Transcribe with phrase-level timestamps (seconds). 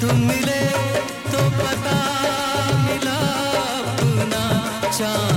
[0.00, 0.60] तुम मिले
[1.32, 1.96] तो पता
[2.84, 3.16] मिला
[3.78, 4.44] अपना
[4.98, 5.35] चाँद।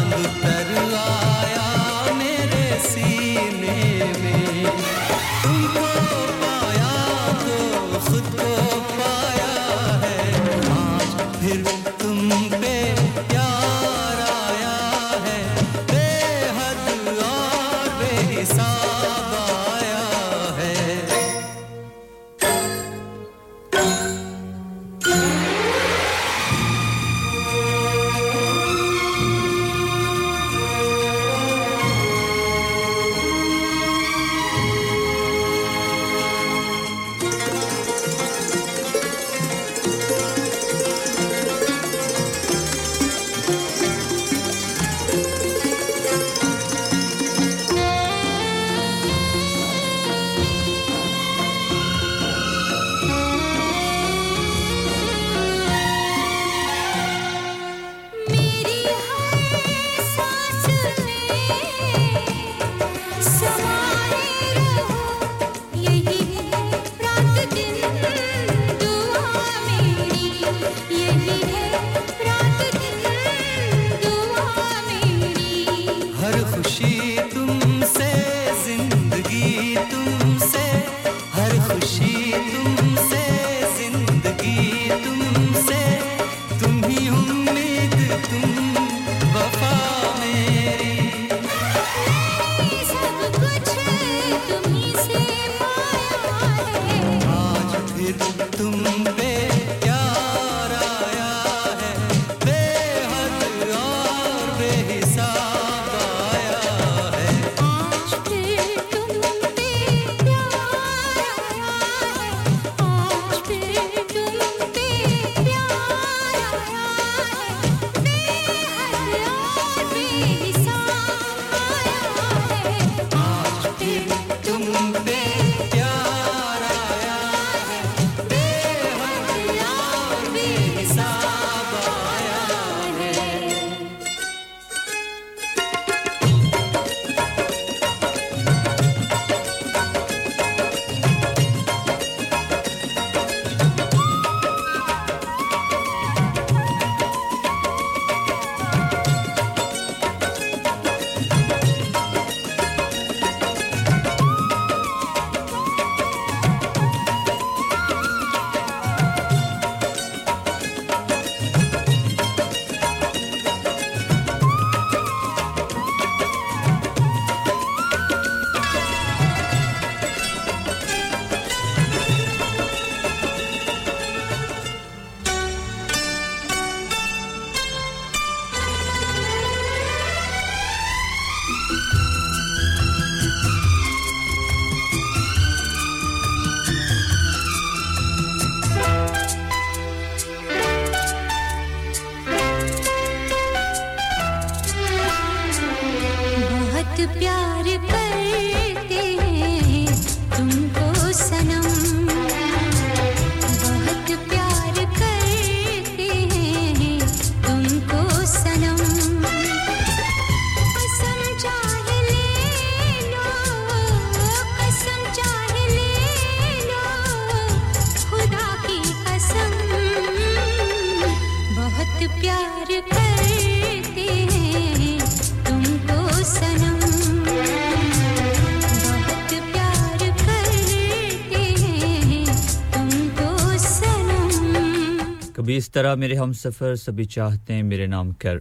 [235.70, 238.40] इस तरह मेरे हम सफ़र सभी चाहते हैं मेरे नाम कर।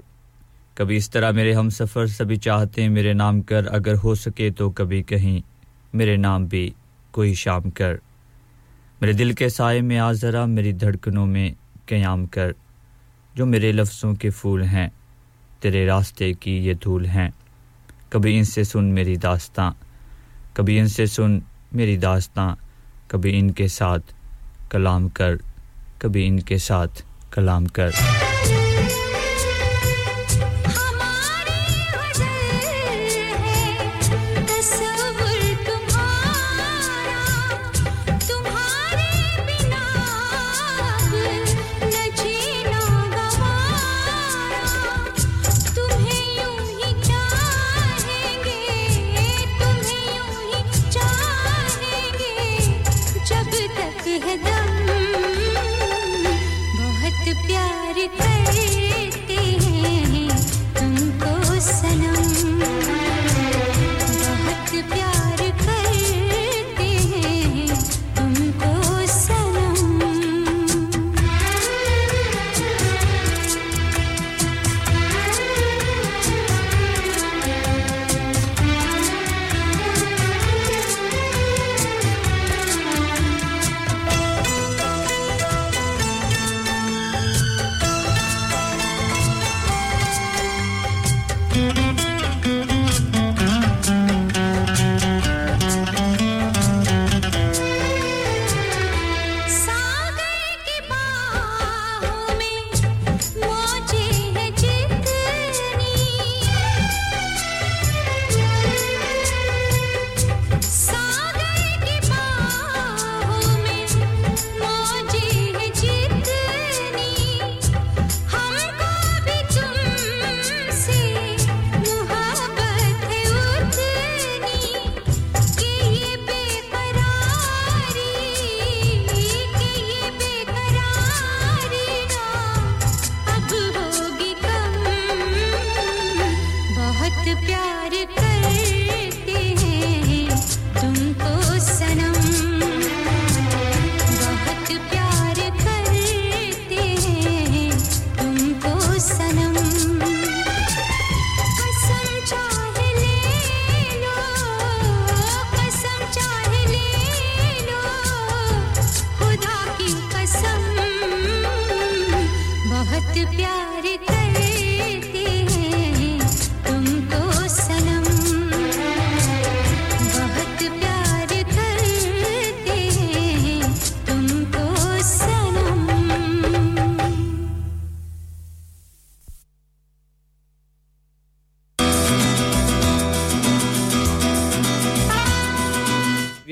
[0.78, 4.50] कभी इस तरह मेरे हम सफ़र सभी चाहते हैं मेरे नाम कर। अगर हो सके
[4.50, 5.42] तो कभी कहीं
[5.94, 6.72] मेरे नाम भी
[7.12, 7.98] कोई शाम कर।
[9.02, 11.54] मेरे दिल के साय में आ ज़रा मेरी धड़कनों में
[11.88, 12.54] क़याम कर।
[13.36, 14.90] जो मेरे लफ्ज़ों के फूल हैं,
[15.62, 17.32] तेरे रास्ते की ये धूल हैं।
[18.12, 19.70] कभी इनसे सुन मेरी दास्तां,
[20.56, 21.42] कभी इनसे सुन
[21.74, 22.54] मेरी दास्तां।
[23.10, 24.14] कभी इनके साथ
[24.72, 25.38] कलाम कर,
[26.02, 27.04] कभी इनके साथ
[27.38, 28.17] कलाम कर।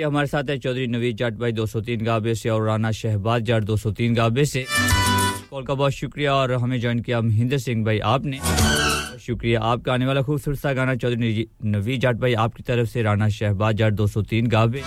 [0.06, 4.14] हमारे साथ है चौधरी नवीद जाट भाई 203 गाबे से, और राना शहबाज जाट 203
[4.14, 4.64] गाबे से।
[5.50, 8.40] कॉल का बहुत शुक्रिया, और हमें ज्वाइन किया महेंद्र सिंह भाई आपने।
[9.20, 13.28] शुक्रिया आपका, आने वाला खूबसूरत सा गाना, चौधरी नवीद जाट भाई आपकी तरफ़ से राना
[13.28, 14.82] शहबाज जाट 203 गाबे।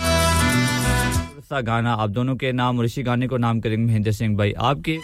[1.50, 4.52] सा गाना, आप दोनों के नाम और इसी गाने को नाम करेंगे महेंद्र सिंह भाई
[4.52, 4.98] आपके।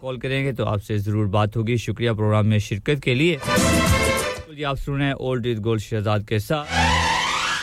[0.00, 4.98] कॉल करेंगे तो आपसे ज़रूर बात होगी। शुक्रिया प्रोग्राम में शिरकत के लिए। तो सुन
[4.98, 6.87] रहे हैं ओल्ड इज़ गोल्ड, शहजाद के साथ।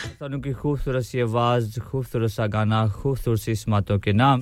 [0.05, 4.37] सनू की खूबसूरत सी आवाज़, खूबसूरत सा गाना, खूबसूरत सी स्मातों के नाम।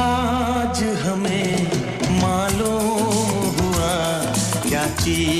[0.00, 1.50] आज हमें
[2.22, 3.94] मालूम हुआ
[4.68, 5.39] क्या चीज़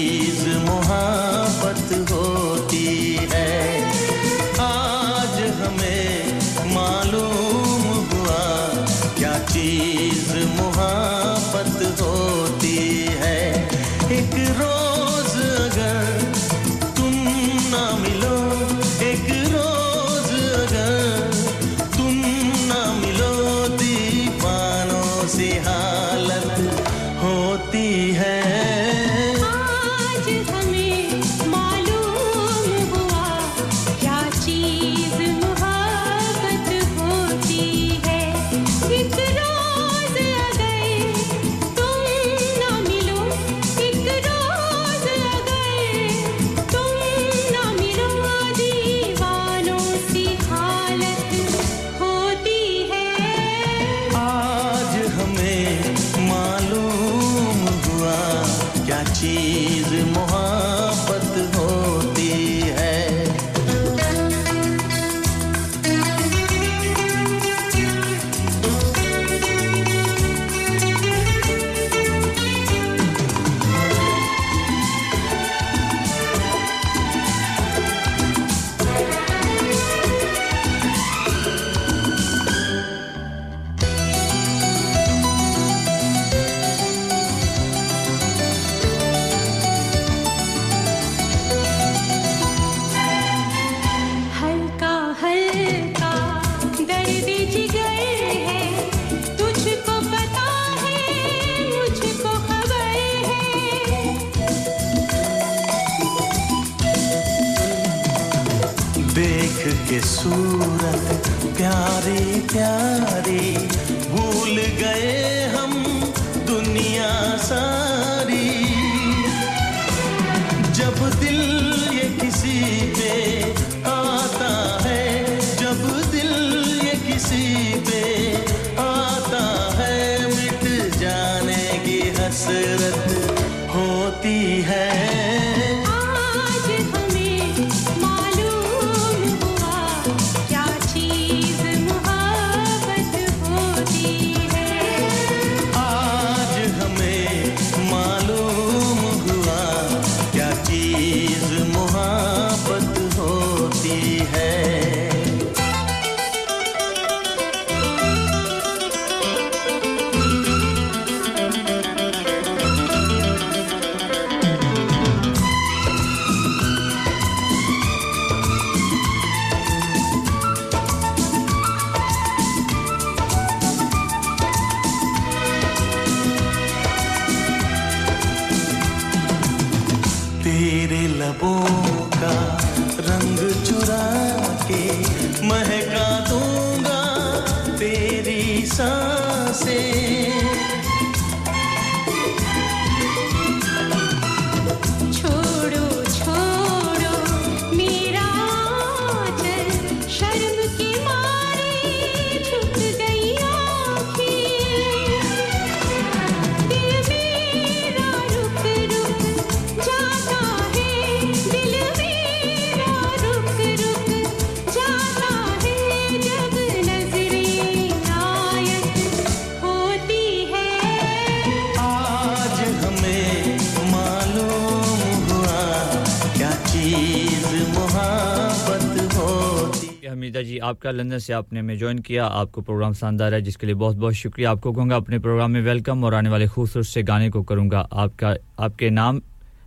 [230.90, 234.14] आपका लंदन से आपने में ज्वाइन किया। आपको प्रोग्राम शानदार है, जिसके लिए बहुत बहुत
[234.14, 237.80] शुक्रिया। आपको कहूँगा, अपने प्रोग्राम में वेलकम और आने वाले खूबसूरत से गाने को करूँगा।
[237.92, 239.20] आपका, आपके नाम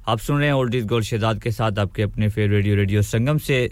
[0.08, 3.02] आप सुन रहे हैं ओल्ड इज़ गोल्ड शहजाद के साथ, आपके अपने फेवर रेडियो रेडियो
[3.02, 3.72] संगम से।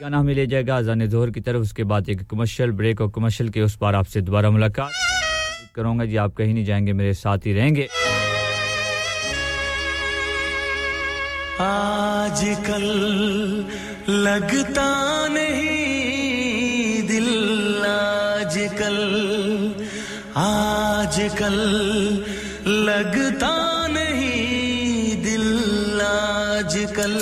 [0.00, 3.50] गाना हमें ले जाएगा अजान जोहर की तरफ़, उसके बाद एक कमर्शियल ब्रेक और कमर्शियल
[3.50, 4.90] के उस पार आपसे दोबारा मुलाकात।
[5.74, 7.88] करूँगा जी आप कहीं नहीं जाएँगे, मेरे साथ ही रहेंगे।
[11.60, 12.82] आजकल
[14.08, 14.88] लगता
[15.28, 17.28] नहीं दिल
[17.88, 18.98] आजकल
[20.36, 21.56] आजकल
[22.88, 23.54] लगता
[23.88, 27.14] नहीं दिल आजकल।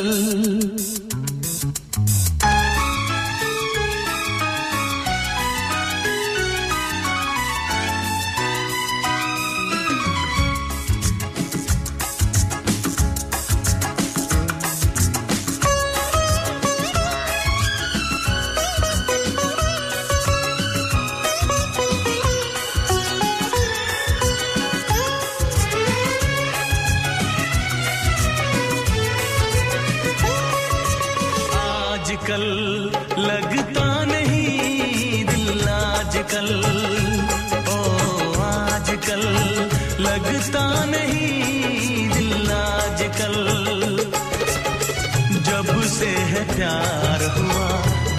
[46.53, 47.69] प्यार हुआ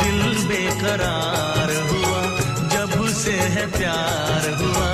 [0.01, 2.21] दिल बेकरार हुआ
[2.73, 4.87] जब से है प्यार हुआ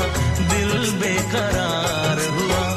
[0.53, 2.70] दिल बेकरार हुआ।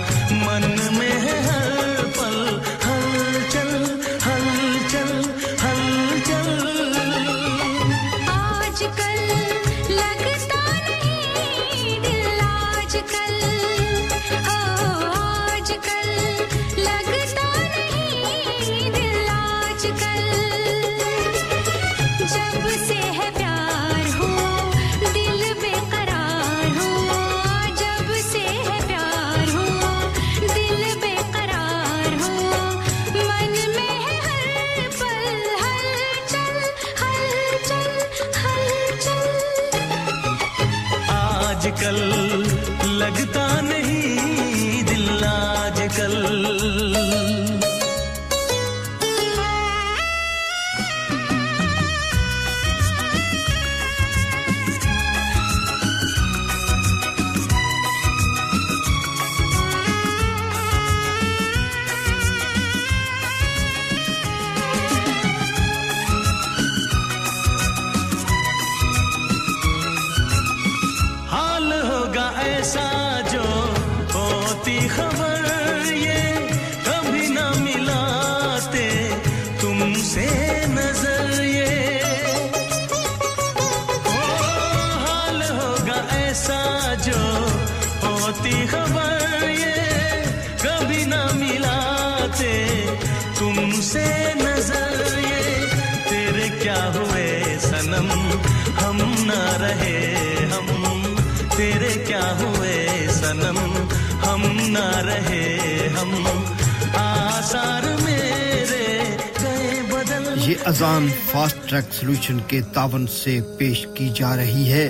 [110.74, 114.88] अजान फास्ट ट्रैक सॉल्यूशन के तावन से पेश की जा रही है।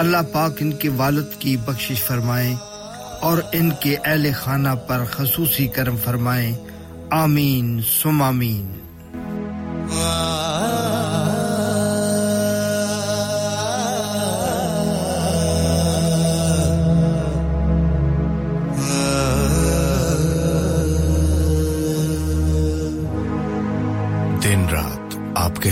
[0.00, 2.54] अल्लाह पाक इनके वालद की बख्शिश फरमाए
[3.22, 6.50] और इनके अहल खाना पर खसूसी करम फरमाए।
[7.12, 8.22] आमीन, सुम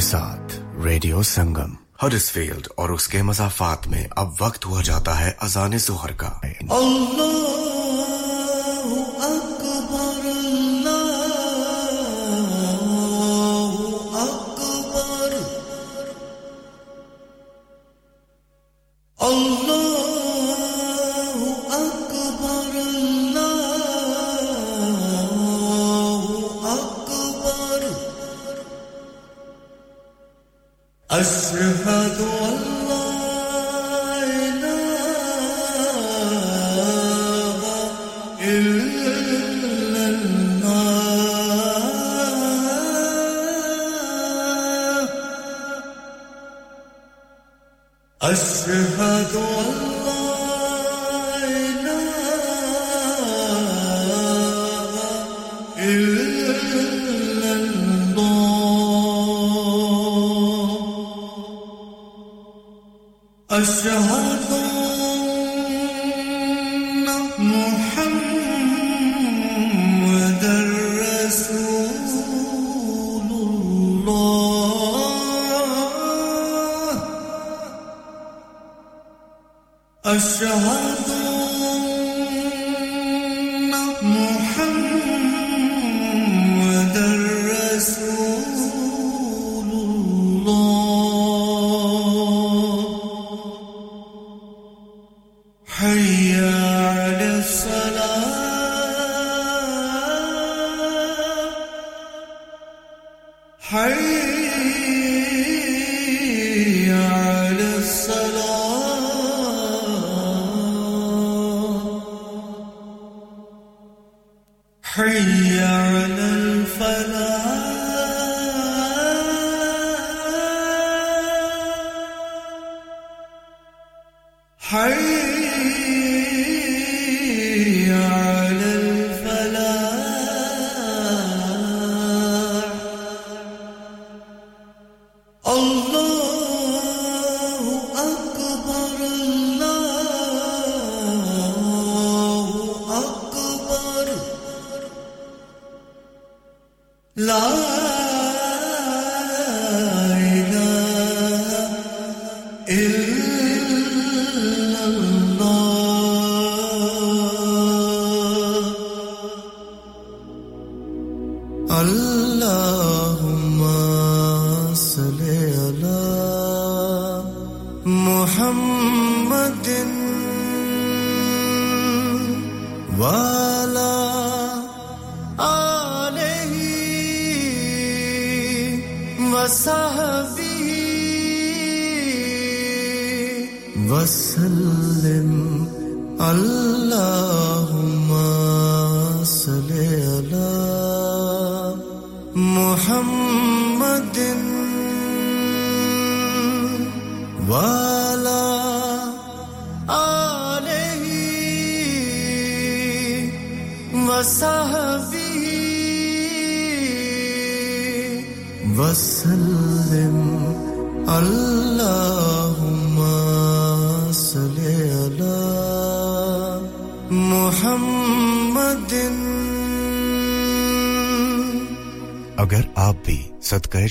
[0.02, 0.54] साथ
[0.84, 6.40] रेडियो संगम हडसफील्ड और उसके मजाफात में अब वक्त हुआ जाता है अजान जोहर का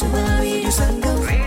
[0.00, 1.39] maravilloso, maravilloso,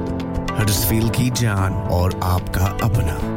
[0.55, 3.28] हडसफील की जान और आपका अपना।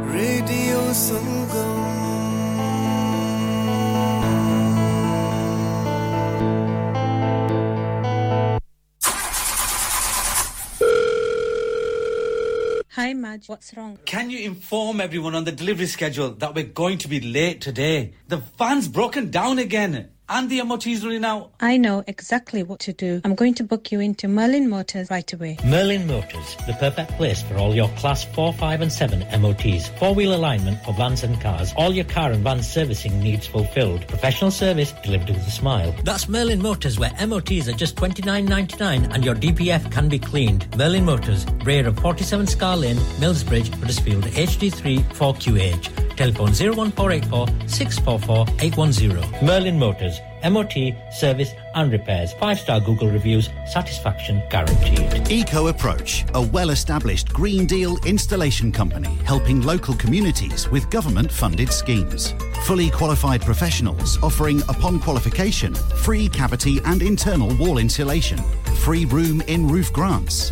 [13.33, 13.49] Madge.
[13.49, 13.97] What's wrong?
[14.05, 18.13] Can you inform everyone on the delivery schedule that we're going to be late today?
[18.27, 20.11] The van's broken down again.
[20.35, 21.51] And the MOT's running out.
[21.59, 23.21] I know exactly what to do.
[23.23, 25.59] I'm going to book you into Merlin Motors right away.
[25.63, 29.89] Merlin Motors, the perfect place for all your Class 4, 5 and 7 MOTs.
[29.99, 31.71] Four-wheel alignment for vans and cars.
[31.77, 34.07] All your car and van servicing needs fulfilled.
[34.07, 35.93] Professional service delivered with a smile.
[36.03, 40.67] That's Merlin Motors where MOTs are just $29.99 and your DPF can be cleaned.
[40.75, 46.03] Merlin Motors, rear of 47 Scar Lane, Millsbridge, Huddersfield, HD3 4QH.
[46.15, 49.45] Telephone 01484 644 810.
[49.45, 50.19] Merlin Motors.
[50.43, 50.73] MOT,
[51.11, 52.33] service and repairs.
[52.33, 55.31] Five star Google reviews, satisfaction guaranteed.
[55.31, 61.71] Eco Approach, a well established Green Deal installation company helping local communities with government funded
[61.71, 62.33] schemes.
[62.63, 68.37] Fully qualified professionals offering, upon qualification, free cavity and internal wall insulation,
[68.83, 70.51] free room in roof grants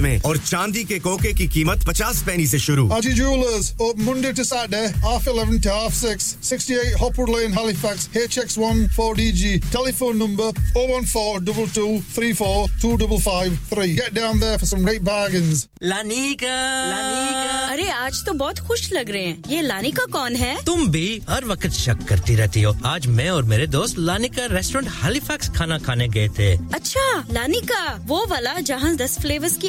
[0.00, 4.32] में और चांदी के कोके की कीमत पचास पैनी से शुरू। Haji Jewelers, open Monday
[4.38, 9.42] to Saturday, half 11 to half 6, 68 Hopwood Lane, Halifax, HX1 4DG.
[9.72, 11.40] Telephone number 014
[12.80, 15.66] 223 Get down there for some great bargains.
[15.82, 16.54] लानिका
[17.72, 20.56] अरे आज तो बहुत खुश लग रहे हैं। ये लानिका कौन है?
[20.66, 24.90] तुम भी हर वक्त शक करती रहती हो। आज मैं और मेरे दोस्त लानिका रेस्टोरेंट
[25.02, 29.68] हैलिफैक्स खाना खाने गए थे। अच्छा लानिका वो वाला जहाँ दस फ्लेवर्स की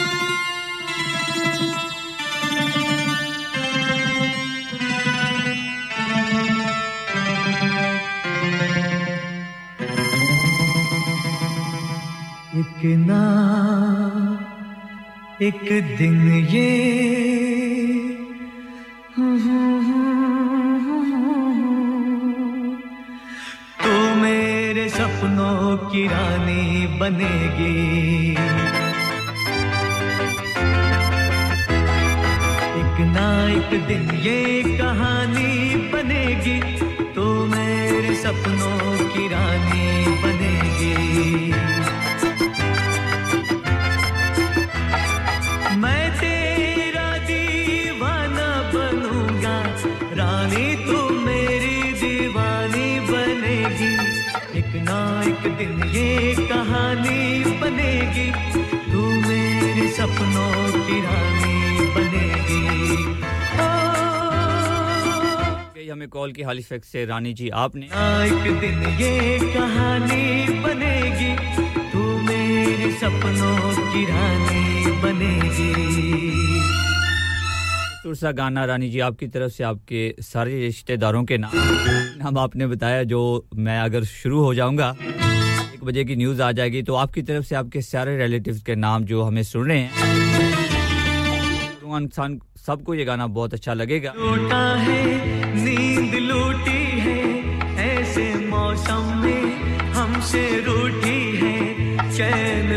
[12.61, 13.21] एक ना,
[15.41, 16.71] एक दिन ये।
[23.83, 28.31] तू मेरे सपनों की रानी बनेगी।
[32.81, 36.59] एक ना, एक दिन ये कहानी बनेगी।
[37.15, 41.70] तू मेरे सपनों की रानी बनेगी।
[58.11, 58.27] बनेगी
[58.91, 60.51] तू मेरे सपनों
[60.85, 61.57] की रानी
[61.95, 62.59] बनेगी।
[65.91, 70.23] हमें कॉल की हालिफैक्स से रानी जी आपने। एक दिन ये कहानी
[70.59, 71.31] बनेगी
[71.91, 73.57] तू मेरे सपनों
[73.93, 75.69] की रानी बनेगी।
[78.11, 81.51] सा गाना रानी जी आपकी तरफ़ से आपके सारे रिश्तेदारों के नाम।
[82.19, 84.95] नाम आपने बताया जो मैं अगर शुरू हो जाऊँगा
[85.81, 89.03] एक बजे की न्यूज़ आ जाएगी। तो आपकी तरफ़ से आपके सारे रिलेटिव के नाम
[89.03, 89.91] जो हमें सुन रहे हैं।
[91.97, 95.05] इंसान सबको ये गाना बहुत अच्छा लगेगा। लूटा है
[97.81, 99.43] ऐसे मौसम में
[99.93, 100.43] हमसे
[101.41, 101.57] है।
[102.13, 102.69] चैन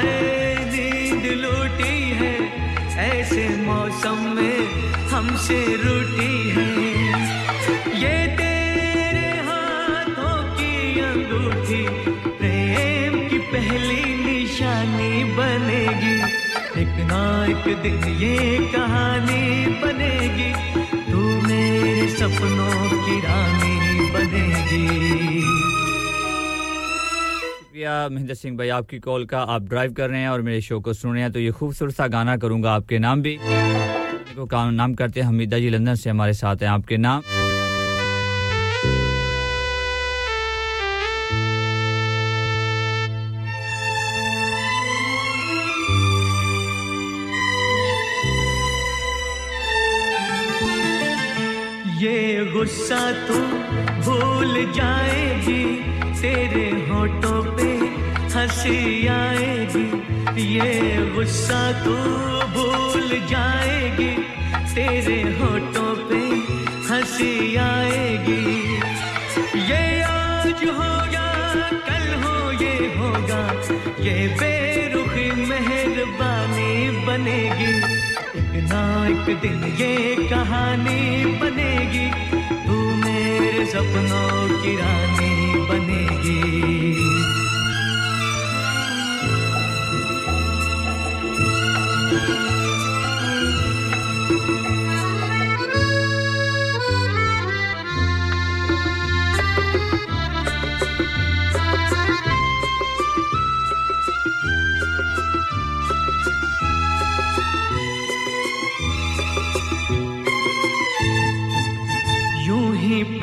[0.00, 0.16] है,
[0.72, 1.24] नींद
[2.20, 2.32] है,
[3.04, 4.58] ऐसे मौसम में
[5.10, 5.60] हमसे
[17.44, 20.52] एक दिन ये कहानी बनेगी।
[21.12, 25.40] तू मेरे सपनों की रानी बनेगी।
[27.50, 30.80] शुक्रिया महेंद्र सिंह भाई, आपकी कॉल का आप ड्राइव कर रहे हैं और मेरे शो
[30.80, 33.38] को सुन रहे हैं तो ये खूबसूरत सा गाना करूँगा आपके नाम भी।
[34.36, 37.22] को काम नाम करते हैं हमीदा जी, लंदन से हमारे साथ हैं आपके नाम।
[52.64, 53.34] गुस्सा तू
[54.04, 55.64] भूल जाएगी,
[56.20, 57.66] तेरे होठों पे
[58.34, 59.84] हँसी आएगी।
[60.42, 61.92] ये गुस्सा तू
[62.54, 64.16] भूल जाएगी,
[64.74, 66.20] तेरे होठों पे
[66.94, 68.56] हँसी आएगी।
[69.60, 73.42] ये आज हो होगा, कल हो, ये होगा।
[74.00, 77.76] ये बेरुखी मेहरबानी बनेगी।
[78.58, 86.73] एक ना एक दिन ये कहानी बनेगी। तू मेरे सपनों की रानी बनेगी।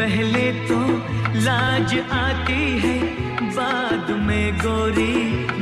[0.01, 0.77] पहले तो
[1.37, 2.93] लाज आती है,
[3.55, 5.17] बाद में गोरी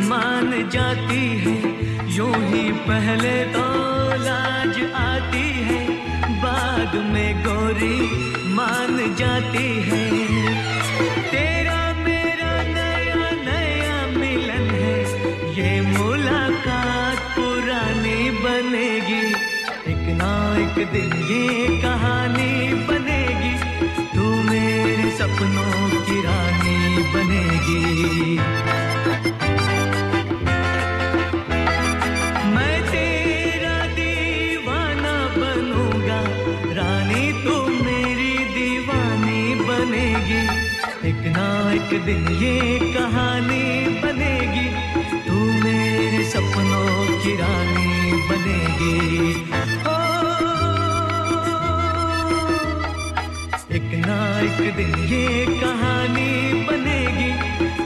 [0.08, 1.56] मान जाती है।
[2.15, 3.65] यूँ ही पहले तो
[4.19, 5.82] लाज आती है,
[6.43, 7.99] बाद में गोरी
[8.56, 10.02] मान जाती है।
[11.32, 14.97] तेरा मेरा नया नया मिलन है,
[15.60, 19.25] ये मुलाकात पुरानी बनेगी।
[19.91, 20.32] एक ना
[20.63, 22.54] एक दिन ये कहानी
[22.88, 23.29] बनेगी।
[25.19, 28.38] सपनों की रानी बनेगी।
[32.53, 36.21] मैं तेरा दीवाना बनूँगा,
[36.79, 40.41] रानी तू मेरी दीवानी बनेगी।
[41.10, 42.55] एक ना एक दिन ये
[42.93, 43.65] कहानी
[43.99, 44.67] बनेगी,
[45.27, 49.48] तू मेरे सपनों की रानी बनेगी।
[54.10, 56.30] ना एक दिन ये कहानी
[56.67, 57.32] बनेगी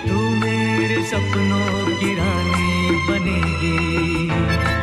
[0.07, 2.71] तू मेरे सपनों की रानी
[3.09, 4.82] बनेगी।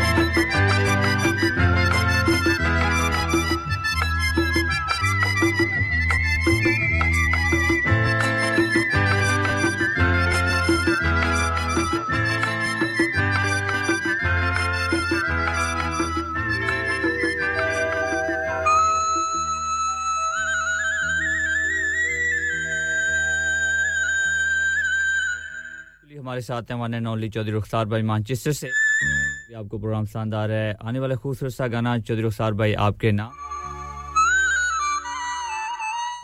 [26.40, 30.44] हमारे साथ हैं हमारे नौली चौधरी रुखसार भाई मानचेस्टर से। ये आपको प्रोग्राम पसंद आ
[30.46, 33.28] रहा है। आने वाला खूबसूरत सा गाना चौधरी रुखसार भाई आपके नाम।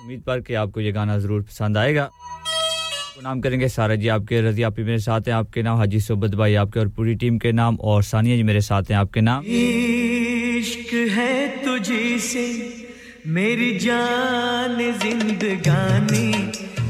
[0.00, 2.08] उम्मीद पर कि आपको ये गाना ज़रूर पसंद आएगा।
[3.22, 6.54] नाम करेंगे सारा जी, आपके रज़ी, आप मेरे साथ हैं। आपके नाम हाजी सोबत भाई,
[6.54, 10.94] आपके और पूरी टीम के नाम। और सानिया जी मेरे साथ हैं, आपके नाम। इश्क
[11.12, 12.46] है तुझी से,
[13.26, 16.32] मेरी जान जिंदगानी।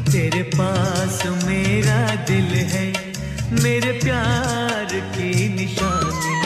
[0.07, 3.06] तेरे पास मेरा दिल है।
[3.53, 6.37] मेरे प्यार की निशानी।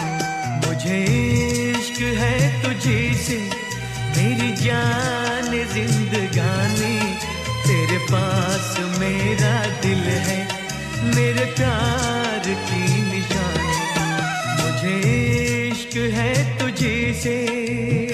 [0.66, 1.04] मुझे
[1.70, 3.38] इश्क है तुझी से,
[4.16, 7.16] मेरी जान जिंदगानी।
[7.66, 10.48] तेरे पास मेरा दिल है,
[11.14, 13.80] मेरे प्यार की निशानी।
[14.62, 15.00] मुझे
[15.68, 18.09] इश्क है तुझी से।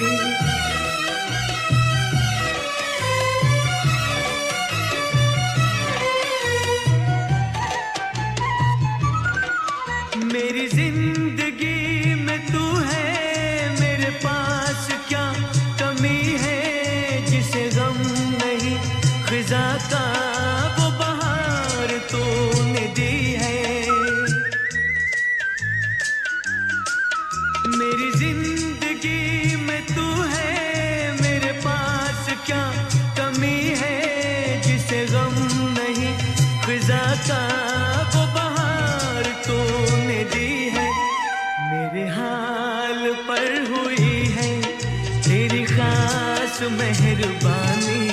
[46.77, 48.09] मेहरबानी।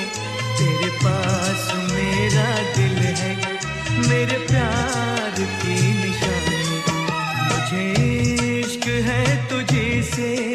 [0.59, 3.37] तेरे पास मेरा दिल है,
[4.09, 6.83] मेरे प्यार की निशानी।
[7.49, 7.87] मुझे
[8.61, 10.54] इश्क है तुझे से।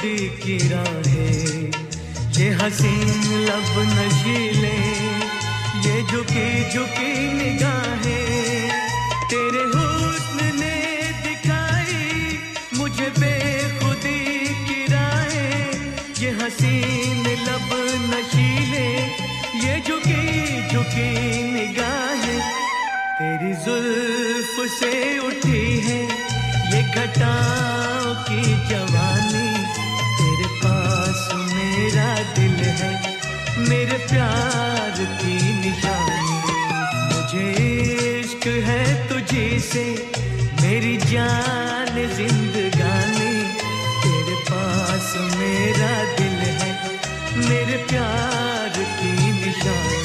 [0.00, 1.72] बेखुदी की राहें।
[2.32, 4.78] ये हसीन लब नशीले,
[5.84, 8.70] ये झुकी झुकी निगाहें।
[9.30, 10.76] तेरे हुस्न ने
[11.24, 12.38] दिखाई
[12.74, 14.24] मुझे बेखुदी
[14.64, 15.68] की राहें।
[16.18, 17.68] ये हसीन लब
[18.10, 18.88] नशीले,
[19.66, 20.24] ये झुकी
[20.72, 21.10] झुकी
[21.52, 22.40] निगाहें।
[23.20, 26.02] तेरी जुल्फ से उठी है,
[26.72, 27.79] ये घटाओं
[32.78, 32.92] है
[33.68, 36.36] मेरे प्यार की निशानी।
[37.10, 37.46] मुझे
[38.20, 39.84] इश्क है तुझे से
[40.62, 43.32] मेरी जान जिंदगानी।
[44.02, 46.72] तेरे पास मेरा दिल है,
[47.48, 50.02] मेरे प्यार की निशानी।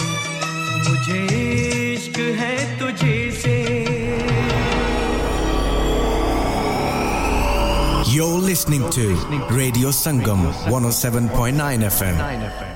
[0.87, 1.21] मुझे
[1.93, 3.54] इश्क है तुझे से
[8.25, 9.13] You're listening to
[9.51, 12.74] Radio Sangam 107.9 FM.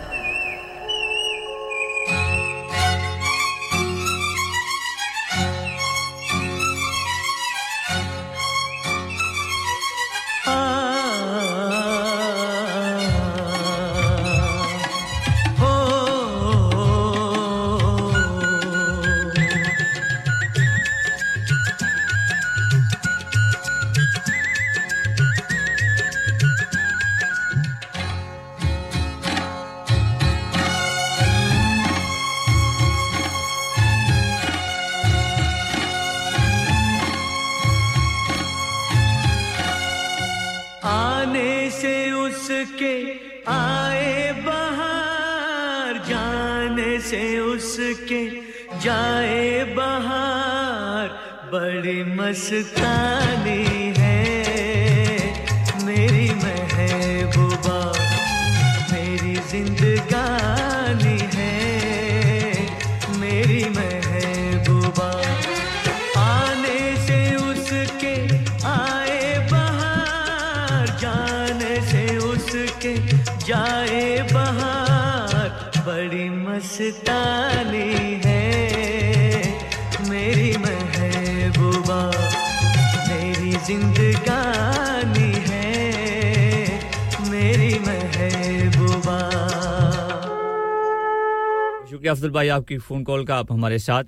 [92.30, 94.04] Afzal भाई, आपकी फ़ोन कॉल का आप हमारे साथ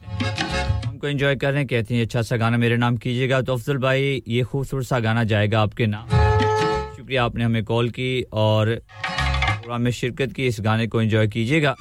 [0.86, 3.78] हमको एंजॉय कर रहे हैं, कहते हैं अच्छा सा गाना मेरे नाम कीजिएगा। तो अफजल
[3.78, 6.06] भाई, ये खूबसूरत सा गाना जाएगा आपके नाम।
[6.96, 11.76] शुक्रिया आपने हमें कॉल की और प्रोग्राम में शिरकत की, इस गाने को एंजॉय कीजिएगा।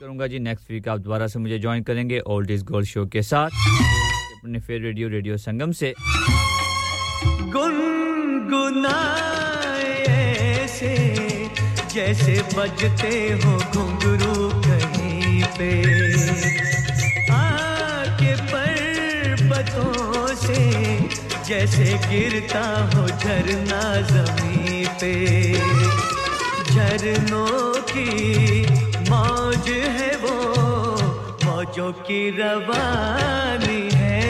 [0.00, 3.22] करूँगा जी नेक्स्ट वीक आप दोबारा से मुझे ज्वाइन करेंगे ओल्ड इज़ गोल्ड शो के
[3.22, 5.94] साथ। अपने फेवरेट रेडियो रेडियो संगम से।
[7.50, 8.94] गुनगुनाए
[10.08, 10.94] ऐसे,
[11.94, 13.12] जैसे बजते
[13.44, 14.45] हो घुंघरू।
[15.58, 15.70] पे।
[17.32, 20.60] आके पर्वतों से
[21.48, 25.14] जैसे गिरता हो झरना जमी पे।
[26.64, 28.10] झरनों की
[29.10, 30.36] मौज है वो,
[31.44, 34.24] मौजों की रवानी है।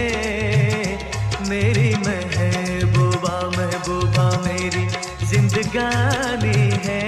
[1.49, 4.87] मेरी महबूबा महबूबा मेरी
[5.27, 7.06] जिंदगानी है।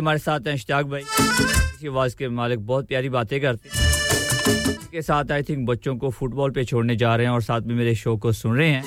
[0.00, 3.88] हमारे साथ हैं इश्ताक भाई। इसी आवाज़ के मालिक, बहुत प्यारी बातें करते हैं।
[4.92, 7.74] के साथ आई थिंक बच्चों को फुटबॉल पे छोड़ने जा रहे हैं और साथ में
[7.74, 8.82] मेरे शो को सुन रहे हैं।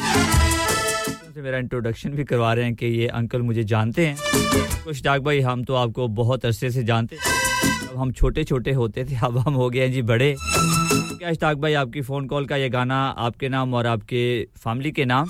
[1.36, 5.04] तो मेरा इंट्रोडक्शन भी करवा रहे हैं कि ये अंकल मुझे जानते हैं। तो कुछ
[5.04, 9.04] डाक भाई, हम तो आपको बहुत अरसे से जानते थे अब हम छोटे छोटे होते
[9.06, 12.56] थे, अब हम हो गए हैं जी बड़े। क्या इश्ताक भाई, आपकी फ़ोन कॉल का
[12.56, 15.30] ये गाना आपके नाम और आपके फैमिली के नाम?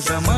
[0.00, 0.37] за мамой.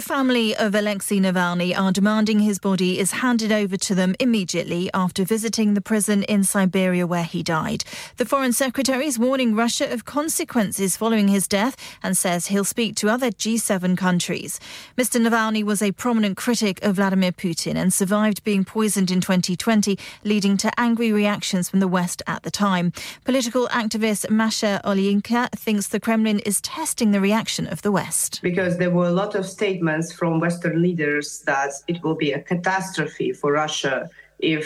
[0.07, 5.25] family of Alexei Navalny are demanding his body is handed over to them immediately after
[5.25, 7.83] visiting the prison in Siberia where he died.
[8.15, 12.95] The Foreign Secretary is warning Russia of consequences following his death and says he'll speak
[12.95, 14.61] to other G7 countries.
[14.97, 15.19] Mr.
[15.19, 20.55] Navalny was a prominent critic of Vladimir Putin and survived being poisoned in 2020, leading
[20.55, 22.93] to angry reactions from the West at the time.
[23.25, 28.39] Political activist Masha Olyinka thinks the Kremlin is testing the reaction of the West.
[28.41, 32.41] because there were a lot of statements from Western leaders that it will be a
[32.41, 34.65] catastrophe for Russia if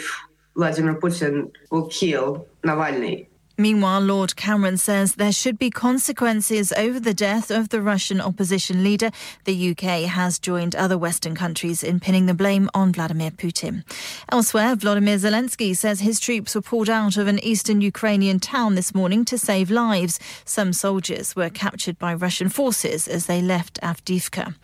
[0.56, 3.26] Vladimir Putin will kill Navalny.
[3.58, 8.82] Meanwhile, Lord Cameron says there should be consequences over the death of the Russian opposition
[8.82, 9.10] leader.
[9.44, 13.84] The UK has joined other Western countries in pinning the blame on Vladimir Putin.
[14.30, 18.94] Elsewhere, Vladimir Zelensky says his troops were pulled out of an eastern Ukrainian town this
[18.94, 20.18] morning to save lives.
[20.44, 24.54] Some soldiers were captured by Russian forces as they left Avdiivka.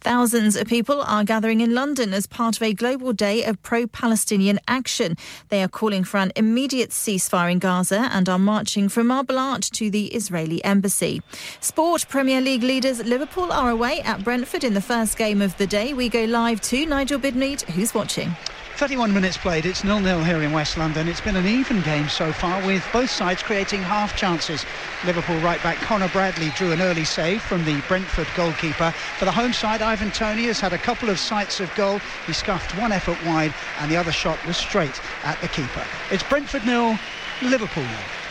[0.00, 3.86] Thousands of people are gathering in London as part of a global day of pro
[3.86, 5.16] Palestinian action.
[5.48, 9.70] They are calling for an immediate ceasefire in Gaza and are marching from Marble Arch
[9.72, 11.22] to the Israeli embassy.
[11.60, 15.66] Sport Premier League leaders Liverpool are away at Brentford in the first game of the
[15.66, 15.92] day.
[15.92, 18.34] We go live to Nigel Bidmead, who's watching.
[18.76, 21.06] 31 minutes played, it's nil-nil here in West London.
[21.06, 24.64] It's been an even game so far with both sides creating half chances.
[25.04, 28.90] Liverpool right back Connor Bradley drew an early save from the Brentford goalkeeper.
[29.18, 32.00] For the home side, Ivan Tony has had a couple of sights of goal.
[32.26, 35.84] He scuffed one effort wide and the other shot was straight at the keeper.
[36.10, 36.98] It's Brentford nil,
[37.42, 38.21] Liverpool nil.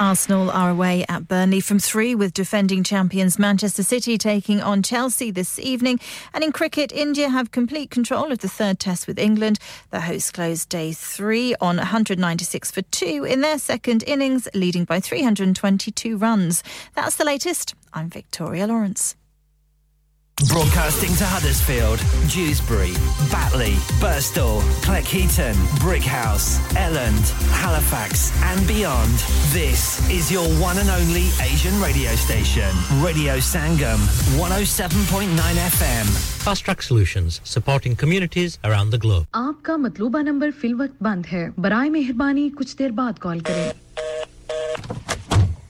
[0.00, 5.30] Arsenal are away at Burnley from three, with defending champions Manchester City taking on Chelsea
[5.30, 6.00] this evening.
[6.32, 9.58] And in cricket, India have complete control of the third test with England.
[9.90, 15.00] The hosts closed day three on 196 for two in their second innings, leading by
[15.00, 16.62] 322 runs.
[16.94, 17.74] That's the latest.
[17.92, 19.16] I'm Victoria Lawrence.
[20.49, 21.97] Broadcasting to Huddersfield,
[22.29, 22.91] Dewsbury,
[23.31, 29.13] Batley, Burstall, Cleckheaton, Brickhouse, Elland, Halifax, and beyond.
[29.53, 32.69] This is your one and only Asian radio station,
[33.01, 33.97] Radio Sangam,
[34.37, 36.05] 107.9 FM.
[36.43, 39.25] Fast Track Solutions, supporting communities around the globe.
[39.35, 43.71] आपका मतलूबा number fill वक्त बंद है बराए मेहरबानी कुछ देर बाद call करें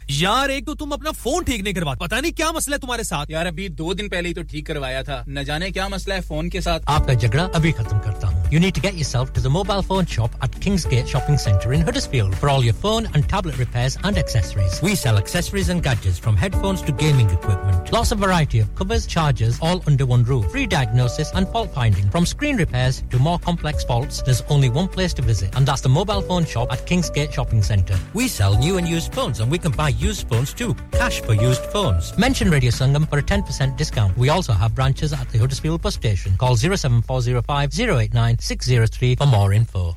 [0.10, 3.04] यार एक तो तुम अपना फोन ठीक नहीं करवा पता नहीं क्या मसला है तुम्हारे
[3.04, 6.16] साथ यार अभी दो दिन पहले ही तो ठीक करवाया था न जाने क्या मसला
[6.16, 9.32] है फोन के साथ आपका झगड़ा अभी खत्म करता हूँ You need to get yourself
[9.36, 13.08] to the mobile phone shop at Kingsgate Shopping Centre in Huddersfield for all your phone
[13.16, 14.76] and tablet repairs and accessories.
[14.88, 17.92] We sell accessories and gadgets from headphones to gaming equipment.
[17.96, 20.46] Lots of variety of covers, chargers, all under one roof.
[20.52, 22.08] Free diagnosis and fault finding.
[22.12, 25.82] From screen repairs to more complex faults, there's only one place to visit, and that's
[25.82, 28.00] the mobile phone shop at Kingsgate Shopping Centre.
[28.14, 30.75] We sell new and used phones, and we can buy used phones too.
[30.93, 32.17] Cash for used phones.
[32.17, 34.17] Mention Radio Sangam for a 10% discount.
[34.17, 36.37] We also have branches at the Huddersfield bus station.
[36.37, 39.97] Call 07405 089 603 for more info.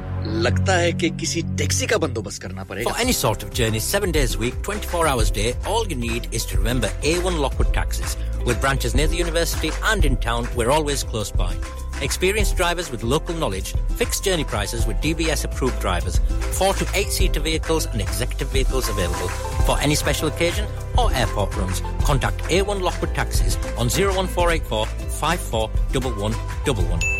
[0.30, 4.10] लगता है कि किसी taxi का बंदोबस्त करना पड़ेगा For any sort of journey, seven
[4.12, 7.72] days a week, 24 hours a day, all you need is to remember A1 Lockwood
[7.74, 8.16] Taxis.
[8.44, 11.54] With branches near the university and in town, we're always close by.
[12.02, 16.20] Experienced drivers with local knowledge, fixed journey prices with DBS approved drivers,
[16.58, 19.28] four to eight seater vehicles and executive vehicles available.
[19.70, 20.66] For any special occasion
[20.98, 27.19] or airport runs, contact A1 Lockwood Taxis on 01484 541111.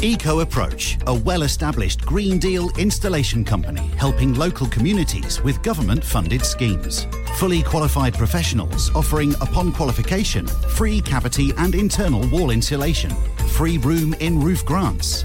[0.00, 6.44] Eco Approach, a well established Green Deal installation company helping local communities with government funded
[6.44, 7.08] schemes.
[7.34, 13.10] Fully qualified professionals offering, upon qualification, free cavity and internal wall insulation,
[13.48, 15.24] free room in roof grants,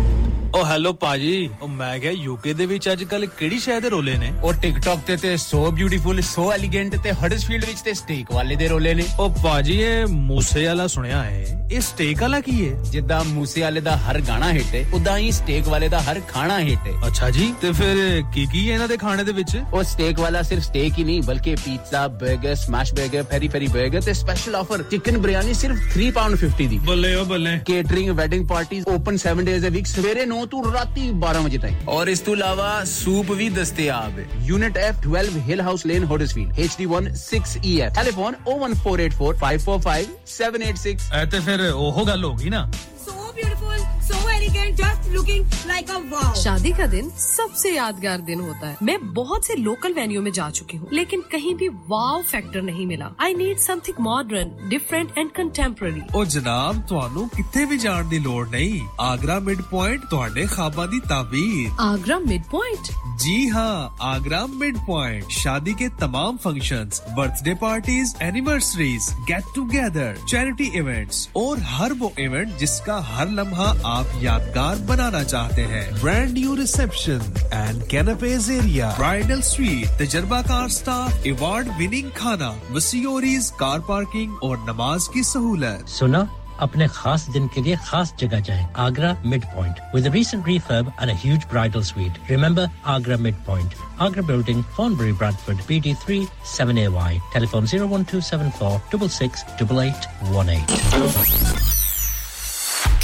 [0.55, 4.17] O hello ਪਾਜੀ ਉਹ ਮੈਂ ਕਿਹਾ UK ਦੇ ਵਿੱਚ ਅੱਜ ਕੱਲ ਕਿਹੜੀ ਸ਼ੈ ਦੇ ਰੋਲੇ
[4.17, 4.31] ਨੇ?
[4.43, 8.67] ਉਹ ਟਿਕਟੌਕ ਤੇ ਤੇ ਸੋ ਬਿਊਟੀਫੁਲ ਸੋ ਐਲੀਗੈਂਟ ਤੇ ਹਡਸਫੀਲਡ ਵਿੱਚ ਤੇ ਸਟੇਕ ਵਾਲੇ ਦੇ
[8.67, 12.73] ਰੋਲੇ ਨੇ। ਉਹ ਪਾਜੀ ਇਹ ਮੂਸੇ ਵਾਲਾ ਸੁਣਿਆ ਹੈ। ਇਹ ਸਟੇਕ ਵਾਲਾ ਕੀ ਹੈ?
[12.83, 16.59] ਜਿੱਦਾਂ ਮੂਸੇ ਵਾਲੇ ਦਾ ਹਰ ਗਾਣਾ ਹਿੱਟ ਹੈ ਉਦਾਂ ਹੀ ਸਟੇਕ ਵਾਲੇ ਦਾ ਹਰ ਖਾਣਾ
[16.59, 19.57] ਹਿੱਟ ਹੈ। ਅੱਛਾ ਜੀ ਤੇ ਫਿਰ ਕੀ ਕੀ ਹੈ ਇਹਨਾਂ ਦੇ ਖਾਣੇ ਦੇ ਵਿੱਚ?
[19.73, 24.01] ਉਹ ਸਟੇਕ ਵਾਲਾ ਸਿਰਫ ਸਟੇਕ ਹੀ ਨਹੀਂ ਬਲਕਿ ਪੀਜ਼ਾ 버ਗਰ ਸਮੈਸ਼ 버ਗਰ ਪੈਰੀ ਪੈਰੀ 버ਗਰ
[24.01, 28.47] ਤੇ ਸਪੈਸ਼ਲ ਆਫਰ ਚਿਕਨ ਬਿਰਿਆਨੀ ਸਿਰਫ 3 ਪਾਉਂਡ 50 ਦੀ। ਬੱਲੇ ਓ ਬੱਲੇ। ਕੇਟਰਿੰਗ ਵੈਡਿੰਗ
[28.47, 32.20] ਪਾਰਟੀਆਂ ਓਪਨ 7 ਡੇਜ਼ ਅ ਵੀਕ ਸਵੇਰੇ 9 ਤੋਂ ਰਾਤੀ 12 ਵਜੇ ਤੱਕ ਔਰ ਇਸ
[32.20, 37.94] ਤੋਂ ਇਲਾਵਾ ਸੂਪ ਵੀ ਦਸਤਿਆਬ ਹੈ unit F 12 hill house lane Huddersfield HD1 6EF
[37.94, 42.66] telephone 01484 545 786 ਐ ਤੇ ਫਿਰ ਉਹ ਗੱਲ ਹੋ ਗਈ ਨਾ
[43.06, 46.32] So beautiful, so elegant, just looking like a wow.
[46.42, 50.48] शादी का दिन सबसे यादगार दिन होता है मैं बहुत से लोकल वेन्यू में जा
[50.58, 55.30] चुकी हूँ लेकिन कहीं भी वाव फैक्टर नहीं मिला I need something modern different and
[55.38, 60.86] contemporary ਉਹ ਜਨਾਬ ਤੁਹਾਨੂੰ ਕਿੱਥੇ ਵੀ ਜਾਣ ਦੀ ਲੋੜ ਨਹੀਂ ਆਗਰਾ ਮਿਡ ਪੁਆਇੰਟ ਤੁਹਾਡੇ ਖਾਬਾਂ
[60.88, 62.88] ਦੀ ਤਾਬੀਰ आगरा मिड पॉइंट
[63.22, 63.74] जी हाँ
[64.06, 71.62] आगरा मिड पॉइंट शादी के तमाम functions, birthday parties anniversaries get together charity events और
[71.70, 77.21] हर वो इवेंट जिसका हर लम्हा आप यादगार बनाना चाहते हैं। Brand new reception
[77.53, 85.05] and कैनपेज area bridal suite तजर्बाकार स्टाफ अवार्ड विनिंग खाना वसीओरीज कार पार्किंग और नमाज़
[85.13, 86.21] की सहूलत। सुना
[86.61, 91.09] अपने खास दिन के लिए खास जगह जाएँ Agra mid point with recent refurb and
[91.13, 92.15] a huge bridal suite.
[92.29, 93.69] Remember agra mid point
[94.07, 96.07] agra building thornbury bradford bd3
[96.53, 101.69] 7ay telephone 01274 668818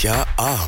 [0.01, 0.67] क्या आप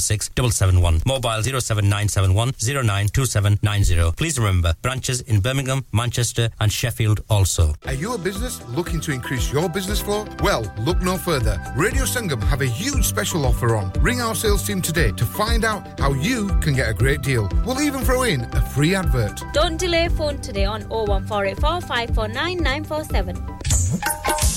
[0.01, 4.11] 466 771, mobile 07971 092790.
[4.17, 7.73] Please remember, branches in Birmingham, Manchester and Sheffield also.
[7.85, 10.25] Are you a business looking to increase your business flow?
[10.41, 11.61] Well, look no further.
[11.75, 13.91] Radio Sangam have a huge special offer on.
[13.99, 17.47] Ring our sales team today to find out how you can get a great deal.
[17.65, 19.41] We'll even throw in a free advert.
[19.53, 24.50] Don't delay phone today on 01484 549 947.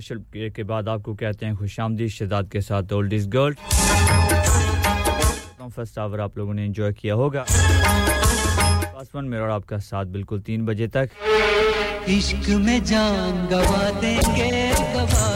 [0.00, 3.54] Commercial break के बाद आपको कहते हैं खुश आमदी शहजाद के साथ old is gold.
[5.68, 10.64] First hour आप लोगों ने एंजॉय किया होगा। पासवन मेरा और आपका साथ बिल्कुल तीन
[10.66, 11.10] बजे तक।
[12.08, 14.50] इश्क में जान गवा देंगे,
[14.94, 15.28] गवा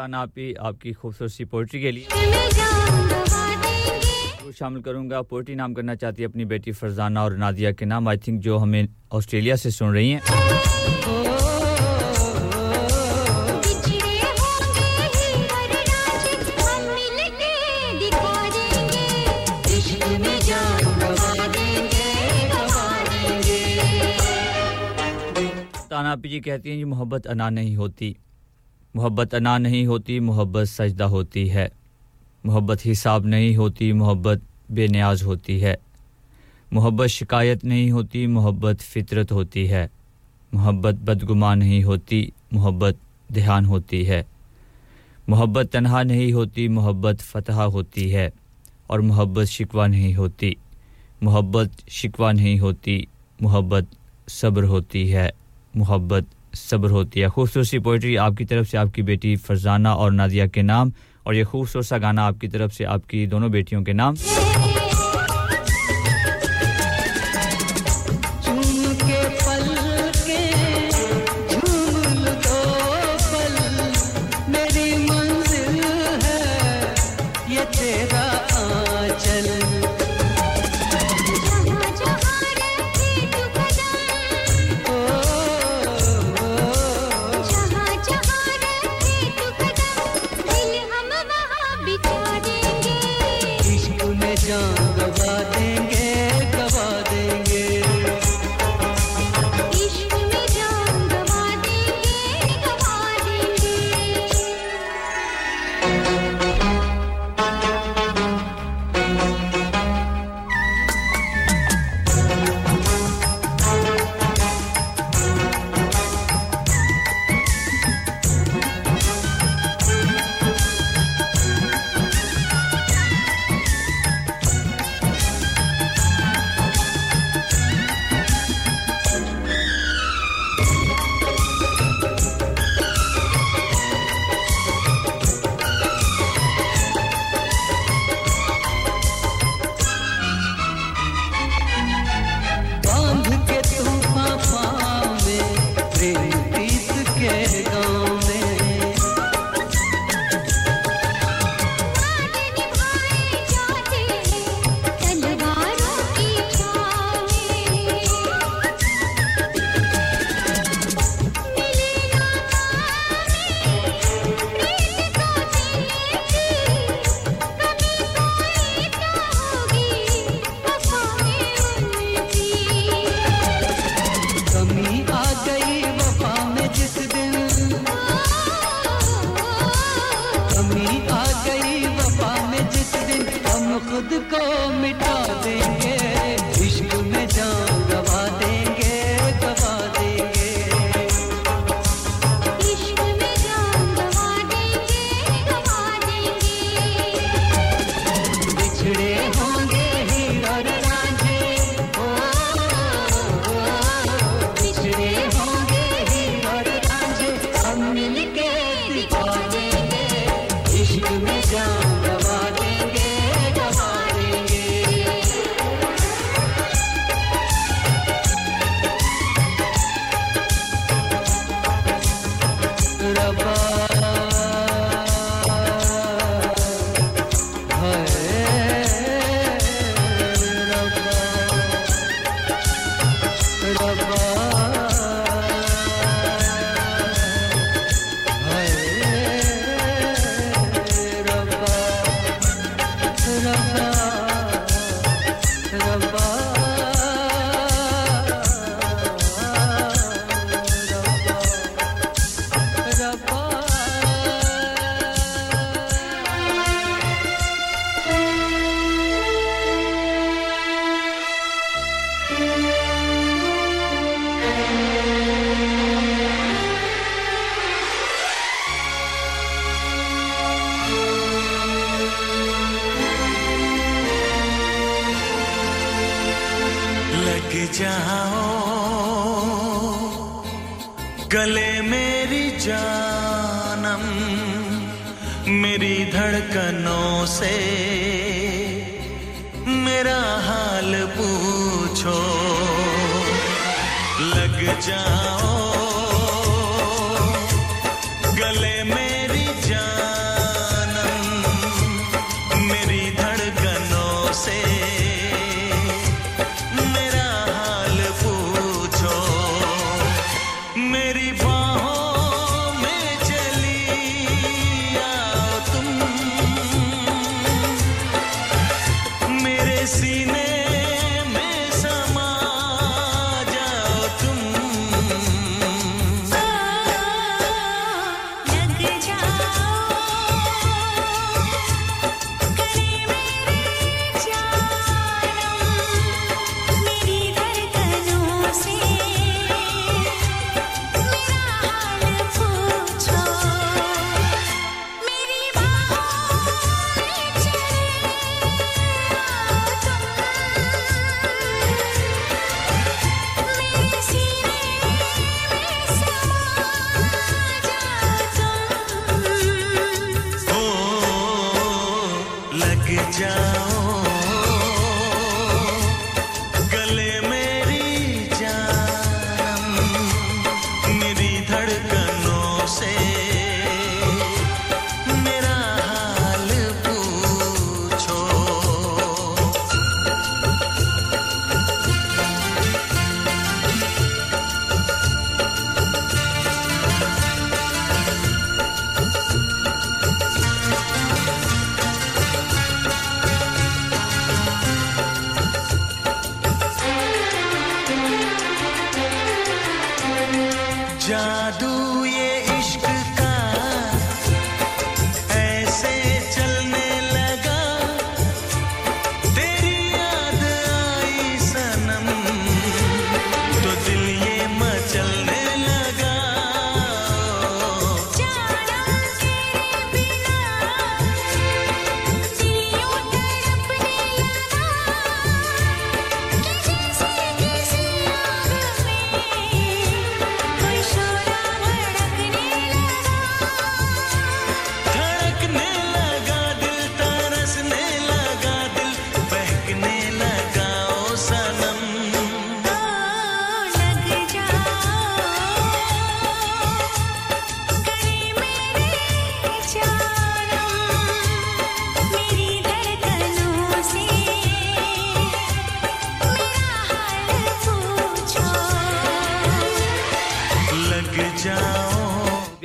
[0.00, 2.06] आपी आपकी खूबसूरत सी पोइट्री के लिए।
[4.58, 8.16] शामिल करूँगा पोइट्री नाम करना चाहती है अपनी बेटी फरजाना और नादिया के नाम। आई
[8.16, 10.20] थिंक जो हमें ऑस्ट्रेलिया से सुन रही हैं।
[26.10, 28.16] आपी जी कहती हैं जी मोहब्बत अना नहीं होती।
[28.96, 31.70] मोहब्बत अना नहीं होती, मोहब्बत सजदा होती है।
[32.46, 35.78] मोहब्बत हिसाब नहीं होती, मोहब्बत बेनियाज होती है।
[36.72, 39.90] मोहब्बत शिकायत नहीं होती, मोहब्बत फितरत होती है।
[40.54, 42.98] मोहब्बत बदगुमान नहीं होती, मोहब्बत
[43.32, 44.26] ध्यान होती है।
[45.28, 48.32] मोहब्बत तन्हा नहीं होती, मोहब्बत फतह होती है।
[48.90, 50.56] और मोहब्बत शिकवा नहीं होती।
[51.22, 53.06] मोहब्बत शिकवा नहीं होती,
[53.42, 53.86] मोहब्बत
[54.28, 55.32] सब्र होती है।
[55.76, 60.62] मोहब्बत सब्र होती है। खूबसूरत पोइट्री आपकी तरफ़ से आपकी बेटी फरजाना और नादिया के
[60.62, 60.92] नाम
[61.26, 64.16] और ये खूबसूरत सा गाना आपकी तरफ़ से आपकी दोनों बेटियों के नाम।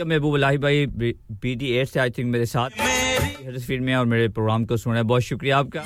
[0.06, 2.70] महबूब अलाही भाई पी टी एट से आई थिंक मेरे साथ।
[3.46, 5.84] तस्वीर में और मेरे प्रोग्राम को सुना है। बहुत शुक्रिया आपका।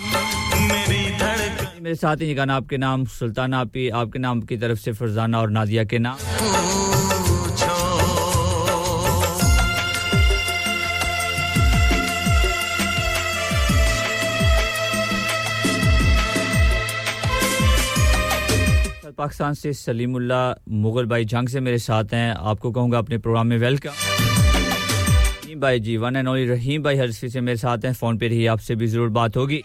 [1.82, 5.39] मेरे साथ ही ये गाना आपके नाम सुल्ताना आपी आपके नाम की तरफ़ से फरजाना
[5.39, 6.17] और नादिया के नाम।
[19.20, 20.43] पाकिस्तान से सलीमुल्ला
[20.84, 23.91] मुगल भाई जंग से मेरे साथ हैं। आपको कहूँगा अपने प्रोग्राम में वेलकम
[25.59, 28.45] भाई ji, one and only Rahim भाई हरफी से मेरे साथ हैं। फ़ोन पे रही
[28.47, 29.61] आपसे भी ज़रूर बात होगी।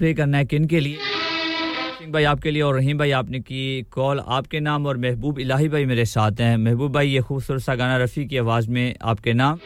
[0.00, 0.98] प्ले करना है किन के लिए?
[1.98, 5.68] सिंह भाई आपके लिए और रहीम भाई आपने की कॉल आपके नाम और महबूब इलाही
[5.68, 9.32] भाई मेरे साथ हैं। महबूब भाई, ये खूबसूरत सा गाना रफ़ी की आवाज़ में आपके
[9.32, 9.58] नाम।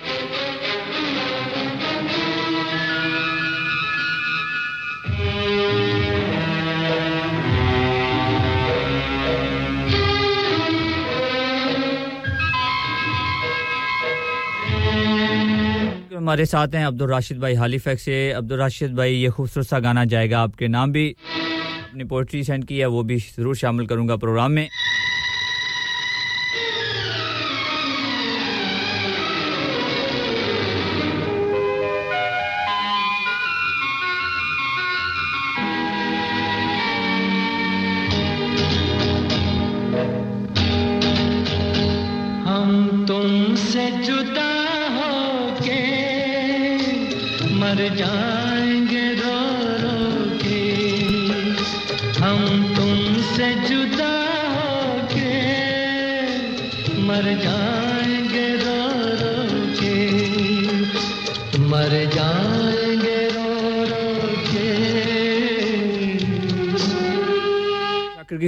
[16.34, 20.04] हमारे साथ हैं अब्दुल राशिद भाई हालीफेक से। अब्दुल राशिद भाई, ये खूबसूरत सा गाना
[20.04, 24.50] जाएगा आपके नाम भी। अपनी पोइट्री सेंड की है, वो भी ज़रूर शामिल करूँगा प्रोग्राम
[24.50, 24.68] में।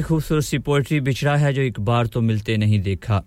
[0.07, 3.23] खूबसूरत सी पोइट्री बिछड़ा है जो एक बार तो मिलते नहीं देखा।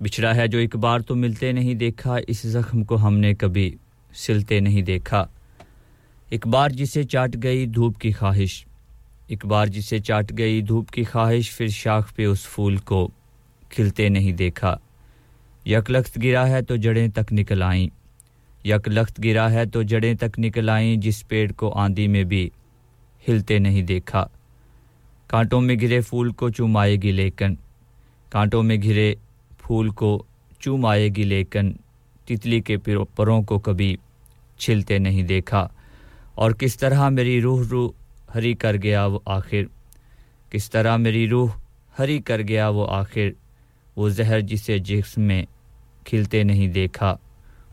[0.00, 3.76] बिछड़ा है जो एक बार तो मिलते नहीं देखा, इस जख्म को हमने कभी
[4.12, 5.28] सिलते नहीं देखा।
[6.32, 8.64] एक बार जिसे चाट गई धूप की ख्वाहिश,
[9.30, 13.12] एक बार जिसे चाट गई धूप की ख्वाहिश, फिर शाख पे उस फूल को
[13.72, 14.78] खिलते नहीं देखा।
[15.66, 17.88] यकलख्त गिरा है तो जड़ें तक निकल आईं।
[18.66, 22.50] यकलख्त गिरा है तो जड़ें तक निकल आईं, जिस पेड़ को आंधी में भी
[23.28, 24.28] हिलते नहीं देखा।
[25.30, 27.58] कांटों में घिरे फूल को चूमाएगी लेकिन,
[28.32, 29.18] कांटों में घिरे
[29.58, 30.26] फूल को
[30.60, 31.78] चूमाएगी लेकिन,
[32.28, 33.98] तितली के परों को कभी
[34.60, 35.70] छिलते नहीं देखा।
[36.38, 37.94] और किस तरह मेरी रूह रूह
[38.34, 39.68] हरी कर गया वो आखिर?
[40.52, 41.54] किस तरह मेरी रूह
[41.98, 43.36] हरी कर गया वो आखिर?
[43.98, 45.46] वो जहर जिसे जिस्म में
[46.06, 47.18] खिलते नहीं देखा।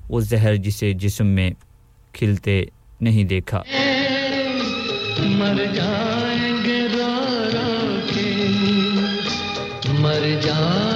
[0.08, 1.54] वो जहर जिसे जिस्म में
[2.16, 2.70] खिलते
[3.02, 3.58] नहीं देखा।
[5.20, 6.88] मर जाएँगे
[10.02, 10.93] मर जाएँगे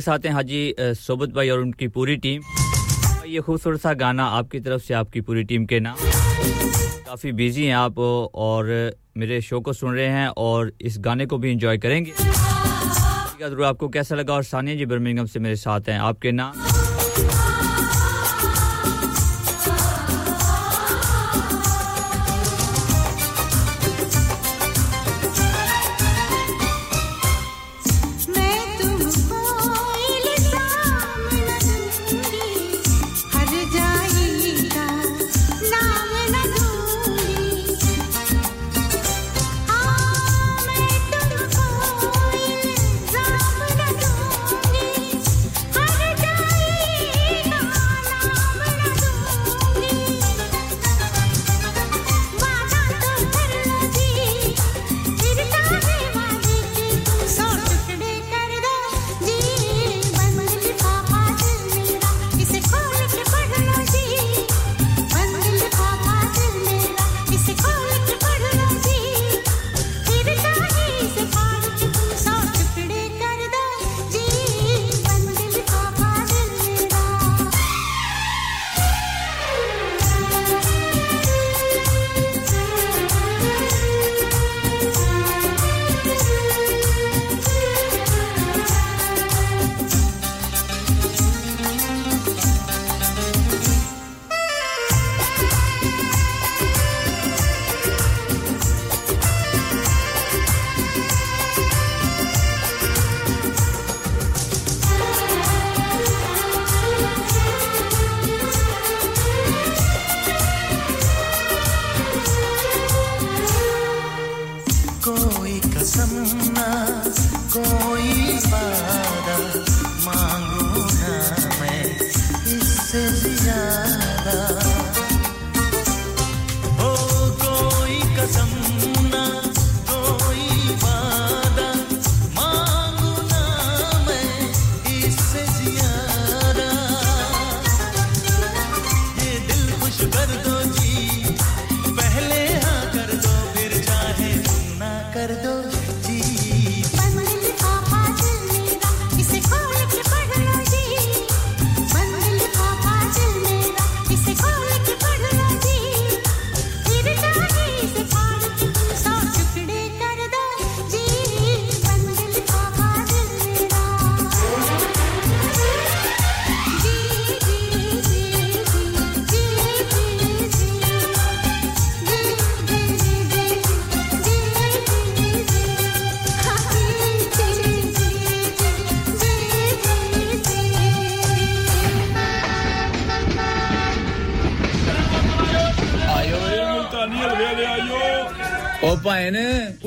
[0.00, 2.42] हमारे साथ हैं हाजी सोबत भाई और उनकी पूरी टीम।
[3.28, 5.96] ये खूबसूरत सा गाना आपकी तरफ़ से आपकी पूरी टीम के नाम
[7.06, 11.38] काफ़ी बिज़ी हैं आप और मेरे शो को सुन रहे हैं और इस गाने को
[11.38, 12.12] भी इंजॉय करेंगे।
[13.40, 16.79] ज़रूर आपको कैसा लगा और सानिया जी बर्मिंगम से मेरे साथ हैं आपके नाम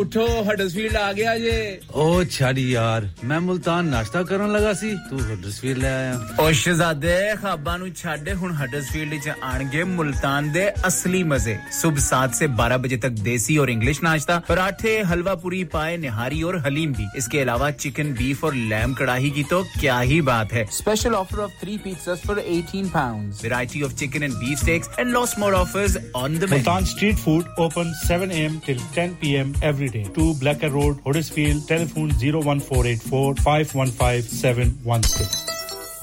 [0.04, 1.58] उठो हडसफील्ड आ गया जे
[1.94, 7.18] ओ छाड़ी यार मैं मुल्तान नाश्ता करन लगा सी। तू हडसफील्ड ले आया। ओ शहजादे
[7.41, 12.78] खाबा नु छाड़े हुन हडसफील्ड च आणगे मुल्तान दे असली मज़े। सुबह 7 से 12
[12.86, 17.40] बजे तक देसी और इंग्लिश नाश्ता पराठे हलवा पूरी पाए निहारी और हलीम भी। इसके
[17.40, 21.61] अलावा चिकन बीफ और लैम कढ़ाई की तो क्या ही बात है। Special offer of
[21.61, 23.45] 3 pizzas for 18 pounds.
[23.45, 26.65] Variety of chicken and beef steaks and lots more offers on the menu.
[26.65, 30.06] Multan street food open 7 am till 10 pm every day.
[30.20, 35.53] 2 Blacker Road, Huddersfield, telephone 01484 515 716.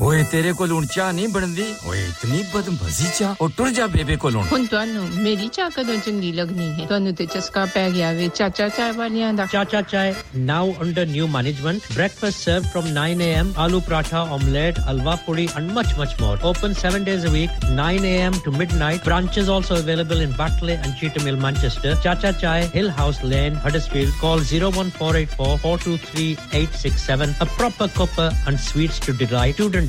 [0.02, 4.16] ਓਏ ਤੇਰੇ ਕੋਲ ਹੁਣ ਚਾਹ ਨਹੀਂ ਬਣਦੀ ਓਏ ਇਤਨੀ ਬਦਮਜ਼ੀ ਚਾਹ ਉਹ ਟੁਰ ਜਾ ਬੇਬੇ
[4.24, 8.28] ਕੋਲ ਹੁਣ ਤੁਹਾਨੂੰ ਮੇਰੀ ਚਾਹ ਕਦੋਂ ਚੰਗੀ ਲੱਗਣੀ ਹੈ ਤੁਹਾਨੂੰ ਤੇ ਚਸਕਾ ਪੈ ਗਿਆ ਵੇ
[8.36, 13.52] ਚਾਚਾ ਚਾਹ ਵਾਲਿਆਂ ਦਾ ਚਾਚਾ ਚਾਹ now under new management breakfast served from 9 am
[13.66, 18.10] aloo paratha omelette alwa puri and much much more open 7 days a week 9
[18.12, 22.92] am to midnight branches also available in Batley and Cheetham Hill Manchester Chacha Chai Hill
[23.00, 26.28] House Lane Huddersfield call 01484 423
[26.62, 29.89] 867 a proper copper and sweets to delight student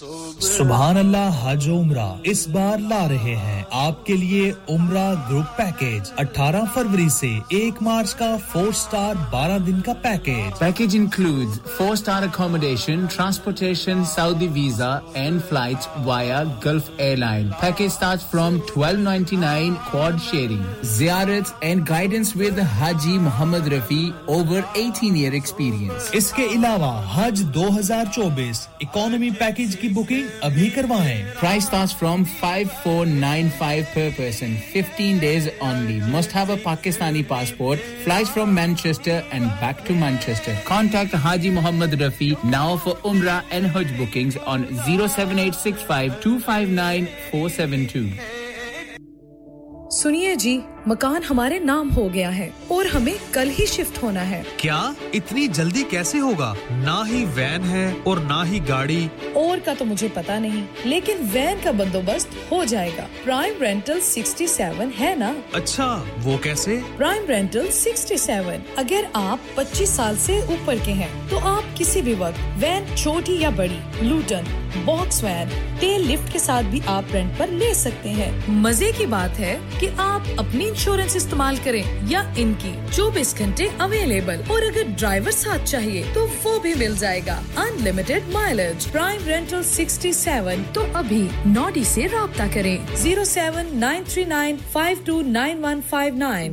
[0.00, 6.66] सुबहान अल्लाह हज उम्रा। इस बार ला रहे हैं आपके लिए उम्रा group package 18
[6.74, 12.26] फरवरी से 1 मार्च का फोर स्टार 12 दिन का package package include four star
[12.26, 20.64] accommodation transportation Saudi visa and flight via Gulf airline package starts from 1299 quad sharing
[20.98, 24.00] जियारत and guidance with Haji Mohammad Rafi
[24.36, 31.22] over 18 year experience इसके अलावा हज 2024 economy package की की booking अभी करवाएँ।
[31.40, 38.26] Price start from 5495 पर person 15 days only must have a Pakistani passport flight
[38.26, 43.96] from Manchester and back to Manchester contact Haji Mohammad Rafi now for उम्र and हज
[43.98, 45.08] बुकिंग ऑन ज़ीरो
[49.92, 50.56] सुनिए जी
[50.88, 54.94] मकान हमारे नाम हो गया है और हमें कल ही शिफ्ट होना है। क्या?
[55.14, 56.52] इतनी जल्दी कैसे होगा?
[56.70, 61.18] ना ही वैन है और ना ही गाड़ी। और का तो मुझे पता नहीं लेकिन
[61.28, 65.34] वैन का बंदोबस्त हो जाएगा। प्राइम रेंटल 67 है ना?
[65.54, 65.86] अच्छा
[66.18, 66.76] वो कैसे?
[66.96, 72.14] प्राइम रेंटल 67 अगर आप 25 साल से ऊपर के हैं तो आप किसी भी
[72.14, 74.54] वक्त वैन छोटी या बड़ी Luton
[74.86, 75.48] box van
[75.80, 78.32] tail lift के साथ भी आप रेंट पर ले सकते हैं।
[78.62, 84.42] मज़े की बात है कि आप अपनी इंश्योरेंस इस्तेमाल करें या इनकी 24 घंटे अवेलेबल
[84.52, 90.62] और अगर ड्राइवर साथ चाहिए तो वो भी मिल जाएगा। अनलिमिटेड माइलेज प्राइम रेंटल 67
[90.74, 95.80] तो अभी नॉडी से रब्ता करें। Zero seven nine three nine five two nine one
[95.90, 96.52] five nine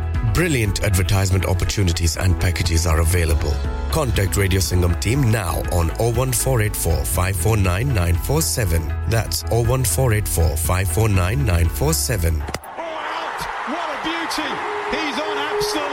[0.33, 3.53] Brilliant advertisement opportunities and packages are available.
[3.91, 8.87] Contact Radio Singham team now on 01484 549 947.
[9.09, 12.39] That's 01484 549 947.
[12.39, 12.47] What
[13.89, 14.49] a beauty!
[14.95, 15.90] He's on absolute!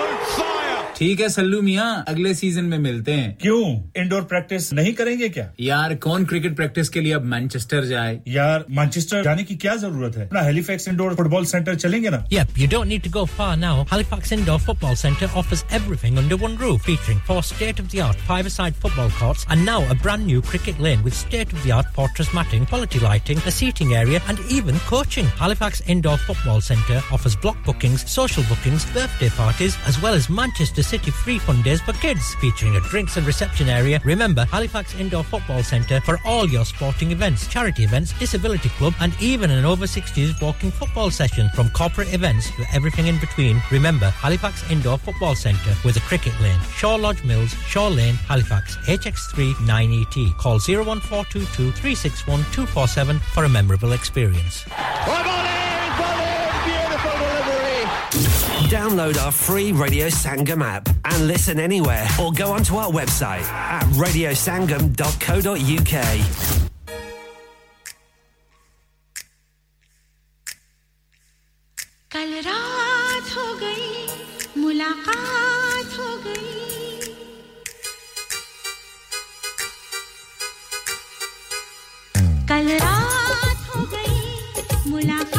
[0.97, 3.61] ठीक है सल्लू मियाँ अगले season में मिलते हैं क्यों
[4.01, 8.65] indoor practice नहीं करेंगे क्या यार कौन क्रिकेट प्रैक्टिस के लिए अब मैनचेस्टर जाए यार
[8.79, 12.67] मैनचेस्टर जाने की क्या जरूरत है अपना हेलीफैक्स इंडोर फुटबॉल सेंटर चलेंगे ना Yep, you
[12.73, 13.73] don't need to go far now.
[13.93, 19.45] Halifax Indoor Football Centre offers everything under one roof, featuring four state-of-the-art five-a-side football courts
[19.55, 23.93] and now a brand new cricket lane with state-of-the-art fortress matting, quality lighting, a seating
[24.03, 25.27] area and even coaching.
[25.43, 30.86] Halifax Indoor Football Centre offers block bookings, social bookings, birthday parties, as well as Manchester
[30.88, 34.00] City free fun days for kids, featuring a drinks and reception area.
[34.06, 39.12] Remember, Halifax Indoor Football Centre for all your sporting events, charity events, disability club, and
[39.20, 41.50] even an over 60s walking football session.
[41.54, 46.32] From corporate events to everything in between, remember Halifax Indoor Football Centre with a cricket
[46.40, 46.58] lane.
[46.74, 50.38] Shaw Lodge Mills, Shaw Lane, Halifax, HX3 9ET.
[50.38, 54.64] Call 01422 361 247 for a memorable experience.
[58.69, 63.83] Download our free Radio Sangam app and listen anywhere or go onto our website at
[63.93, 66.73] radiosangam.co.uk.
[72.13, 76.51] कल रात हो गई मुलाकात हो गई
[82.49, 85.36] कल रात हो गई मुलाकात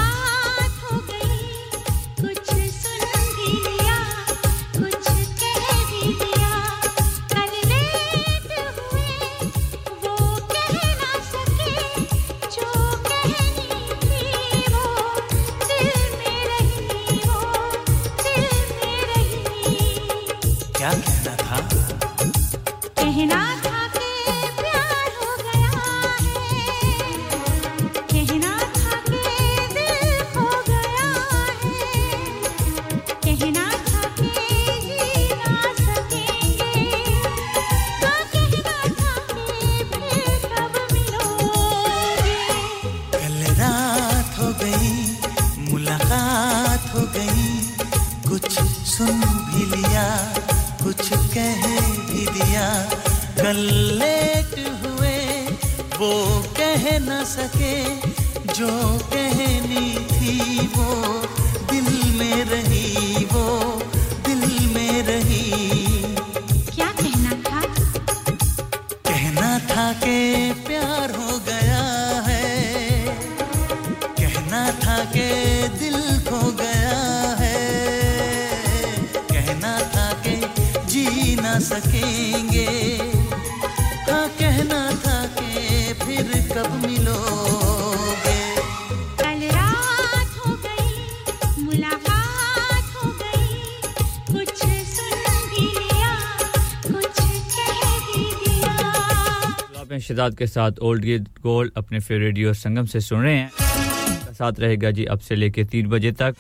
[100.20, 104.60] शिदात के साथ ओल्ड गिट गोल्ड अपने फेवरेट रेडियो संगम से सुन रहे हैं। साथ
[104.60, 106.36] रहेगा जी अब से लेके तीन बजे तक।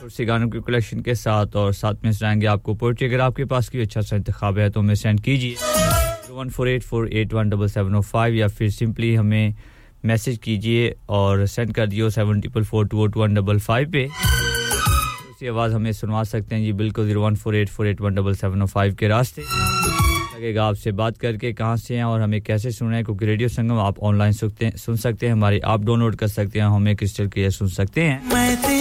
[0.00, 3.68] तुलसी गानों की कलेक्शन के साथ और साथ में सुनाएँगे आपको पोइट्री अगर आपके पास
[3.68, 5.56] कोई अच्छा सा इंतखाब है तो हमें सेंड कीजिए।
[6.30, 9.54] One four eight four eight one double seven O five या फिर सिंपली हमें
[10.04, 14.04] मैसेज कीजिए और सेंड कर दियो seven triple four two eight one double five पे।
[14.04, 18.14] उसी आवाज़ हमें सुनवा सकते हैं जी बिल्कुल zero one four eight four eight one
[18.14, 19.42] double seven o five के रास्ते।
[20.42, 23.78] लगेगा आपसे बात करके कहाँ से हैं और हमें कैसे सुना है, क्योंकि रेडियो संगम
[23.78, 27.28] आप ऑनलाइन सुनते हैं सुन सकते हैं, हमारी आप डाउनलोड कर सकते हैं, हमें क्रिस्टल
[27.28, 28.71] क्लियर सुन सकते हैं।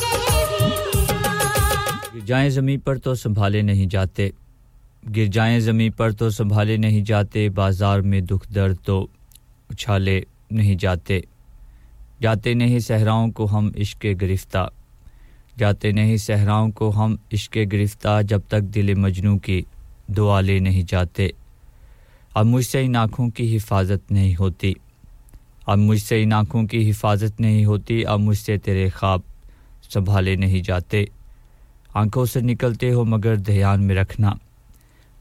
[0.00, 1.22] कह भी दिया।
[2.14, 4.32] गिर जाएँ ज़मीन पर तो संभाले नहीं जाते।
[5.14, 8.98] गिर जाएँ ज़मीन पर तो संभाले नहीं जाते, बाज़ार में दुख दर्द तो
[9.70, 10.16] उछाले
[10.52, 11.22] नहीं जाते।
[12.22, 14.68] जाते नहीं सहराओं को हम इश्क गिरफ्ता।
[15.58, 19.64] जाते नहीं सहराओं को हम इश्क गिरफ्ता जब तक दिल मजनू की
[20.10, 21.32] दुआ ले नहीं जाते।
[22.36, 24.74] अब मुझसे इन आँखों की हिफाजत नहीं होती।
[25.68, 29.22] अब मुझसे इन आँखों की हिफाजत नहीं होती, अब मुझसे तेरे ख्वाब
[29.90, 31.08] संभाले नहीं जाते।
[31.96, 34.38] आँखों से निकलते हो मगर ध्यान में रखना।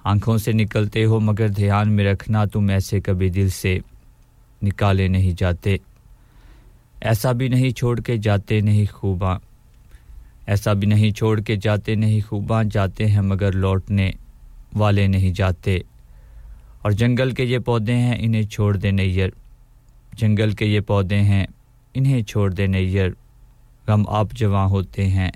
[0.06, 3.82] आँखों से निकलते हो, मगर ध्यान में रखना तुम ऐसे कभी दिल से
[4.64, 5.80] निकाले नहीं जाते।
[7.04, 9.40] ऐसा भी नहीं छोड़ के जाते नहीं खूबा।
[10.50, 14.16] ऐसा भी नहीं छोड़ के जाते नहीं खूबा, जाते हैं मगर लौटने
[14.76, 15.84] वाले नहीं जाते।
[16.86, 19.34] और जंगल के ये पौधे हैं, इन्हें छोड़ दे नैयर।
[20.16, 21.48] जंगल के ये पौधे हैं,
[21.96, 23.16] इन्हें छोड़ दे नैयर।
[23.88, 25.32] गम आप जवां होते हैं,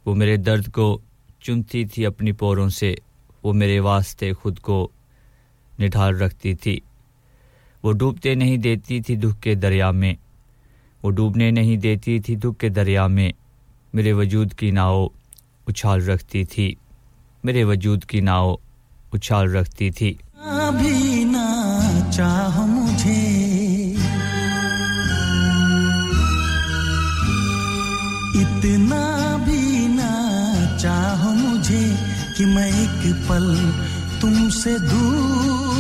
[0.07, 1.02] वो मेरे दर्द को
[1.41, 2.98] चुनती थी अपनी पोरों से।
[3.44, 4.91] वो मेरे वास्ते खुद को
[5.80, 6.81] निढाल रखती थी।
[7.86, 10.18] वो डूबते नहीं देती थी दुख के दरिया में।
[11.03, 13.34] वो डूबने नहीं देती थी दुख के दरिया में।
[13.95, 15.11] मेरे वजूद की नाव
[15.68, 16.77] उछाल रखती थी।
[17.45, 18.60] मेरे वजूद की नाव
[19.14, 20.20] उछाल रखती थी।
[20.72, 21.48] भी ना
[22.11, 23.22] चाहो मुझे।
[28.41, 29.03] इतना
[29.38, 30.11] भी ना
[30.78, 31.98] चाहो मुझे
[32.38, 33.48] कि मैं एक पल
[34.22, 35.78] तुमसे दूर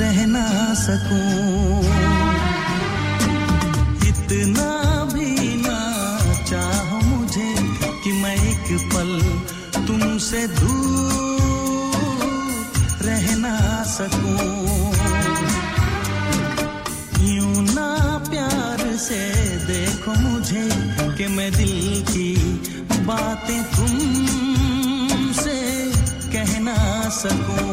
[0.00, 1.87] रह ना सकूँ।
[10.28, 11.94] तुमसे दूर
[13.04, 13.56] रह ना
[13.88, 14.48] सकूँ।
[17.26, 17.88] यूँ ना
[18.28, 19.20] प्यार से
[19.66, 20.66] देखो मुझे
[21.16, 22.28] कि मैं दिल की
[23.08, 25.56] बातें तुमसे
[26.36, 26.76] कह ना
[27.22, 27.67] सकूँ।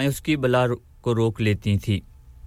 [0.00, 0.66] दुआएँ उसकी बला
[1.02, 2.02] को रोक लेती थी।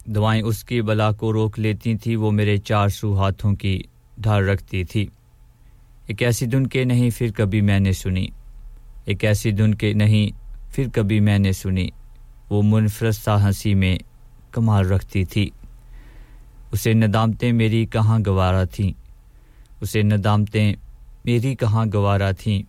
[0.10, 3.86] दुआएँ उसकी बला को रोक लेती थी, वो मेरे चार सू हाथों की
[4.20, 5.10] ढाल रखती थी।
[6.12, 8.34] एक ऐसी धुन के नहीं फिर कभी मैंने सुनी।
[9.08, 10.34] एक ऐसी धुन के नहीं
[10.76, 11.92] फिर कभी मैंने सुनी।
[12.50, 14.00] वो मुनफरद सा हँसी में
[14.54, 15.52] कमाल रखती थी।
[16.74, 18.94] उसे नदामतें मेरी कहाँ गवारा थीं?
[19.82, 20.74] उसे नदामतें
[21.26, 22.64] मेरी कहाँ गवारा थीं?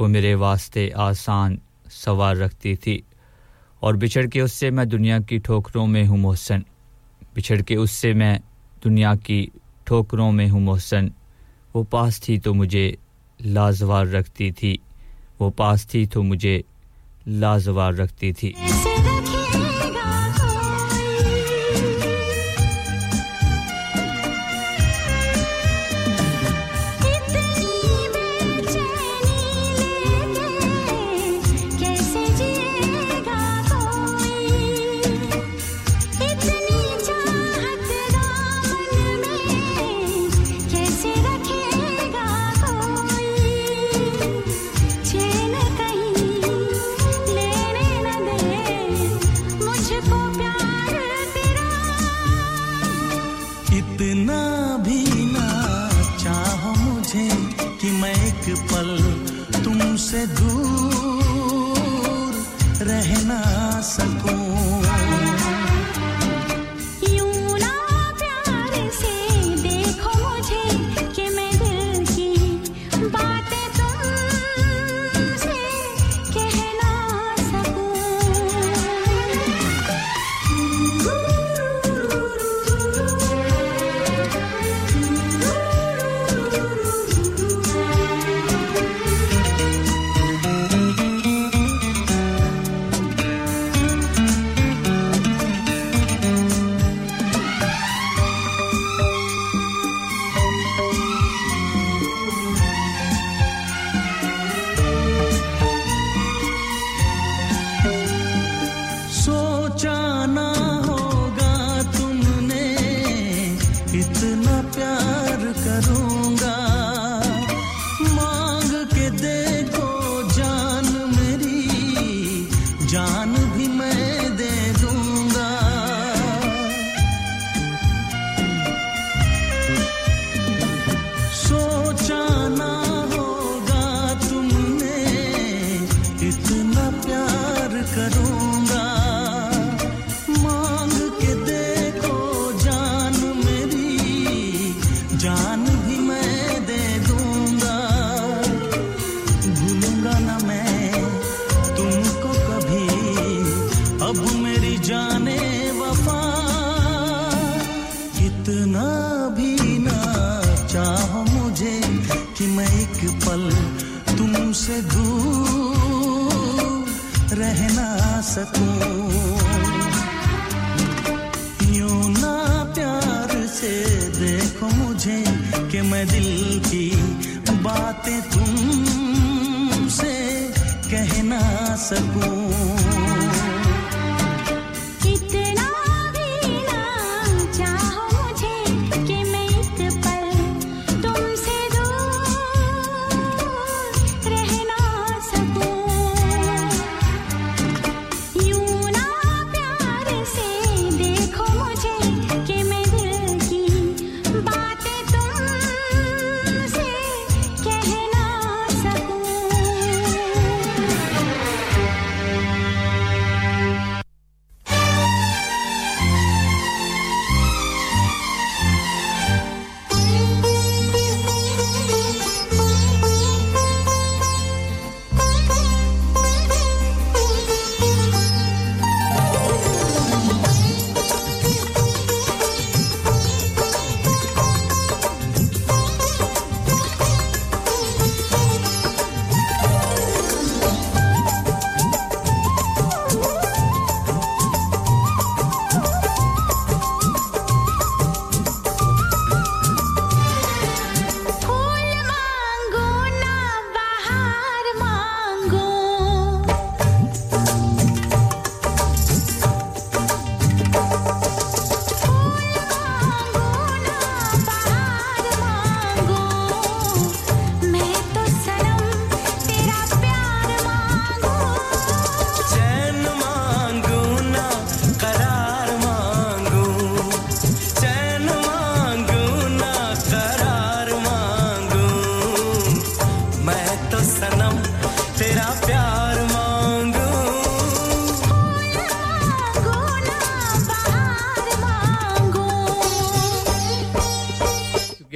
[0.00, 3.02] वो मेरे वास्ते आसान सवार रखती थी।
[3.84, 6.64] और बिछड़ के उससे मैं दुनिया की ठोकरों में हूँ मोहसन।
[7.34, 8.40] बिछड़ के उससे मैं
[8.82, 9.52] दुनिया की
[9.86, 11.10] ठोकरों में हूँ मोहसन।
[11.74, 12.98] वो पास थी तो मुझे
[13.44, 14.78] लाजवार रखती थी।
[15.40, 16.64] वो पास थी तो मुझे
[17.28, 18.54] लाजवार रखती थी।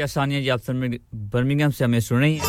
[0.08, 0.60] सानिया जी, आप
[1.14, 2.42] बर्मिंगम से हमें सुन रही हैं।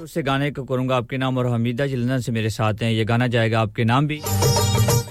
[0.00, 3.04] उससे गाने को करूँगा आपके नाम और हमीदा जी लंदन से मेरे साथ हैं। ये
[3.04, 4.20] गाना जाएगा आपके नाम भी।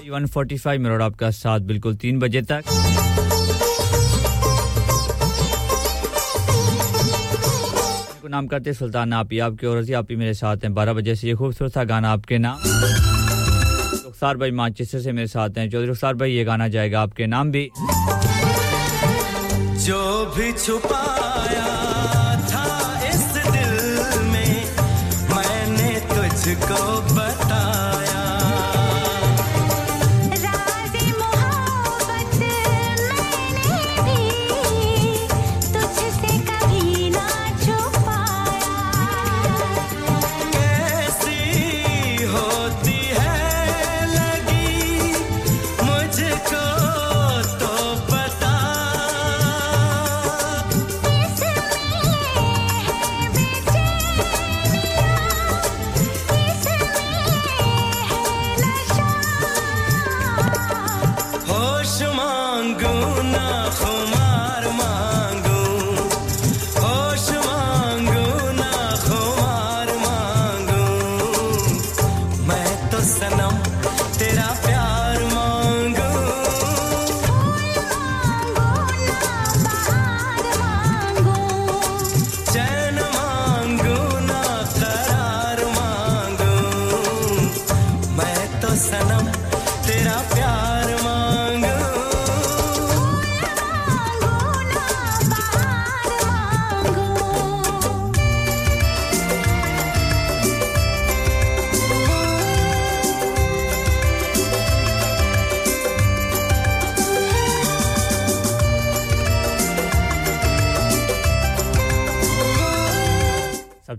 [0.06, 2.62] 145 मिनट आपका साथ बिल्कुल तीन बजे तक।
[8.28, 11.34] नाम करते सुल्तान, आप आपकी औरत आप ही मेरे साथ हैं। बारह बजे से ये
[11.34, 12.58] खूबसूरत सा गाना आपके नाम।
[14.04, 17.50] रुखसार भाई मानचेस्टर से मेरे साथ हैं। चौधरी रुखसार भाई, ये गाना जाएगा आपके नाम
[17.50, 17.70] भी।
[20.26, 21.87] भी छुपाया।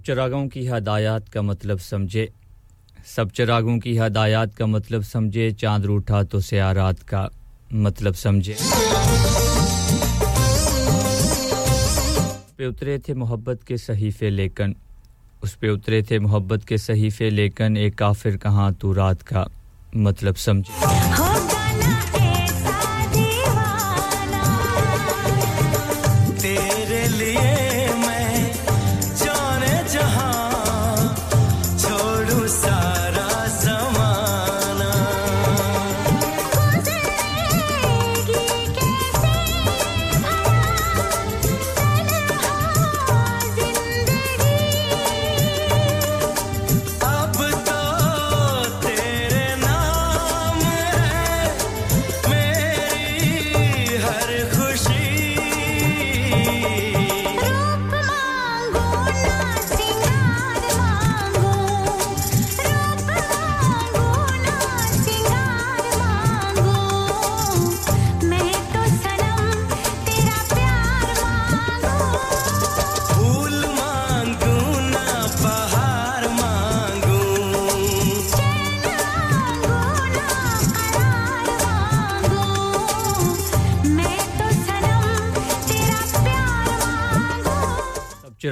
[0.10, 2.26] चिरागों की हदायत का मतलब समझे।
[3.06, 7.30] सब चरागों की हदायत का मतलब समझे, चाँद रूठा तो सियारात का
[7.74, 8.56] मतलब समझे।
[12.58, 14.76] पे उतरे थे मोहब्बत के सहीफे लेकिन
[15.44, 19.46] उस पे उतरे थे मोहब्बत के सहीफे लेकिन एक काफिर कहाँ तू रात का
[19.96, 21.19] मतलब समझे।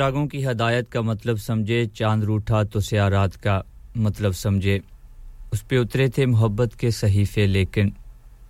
[0.07, 3.63] चिरागों की हदायत का मतलब समझे, चाँद रूठा तो सियारात का
[3.97, 4.81] मतलब समझे।
[5.53, 7.93] उस पे उतरे थे मोहब्बत के सहीफे, लेकिन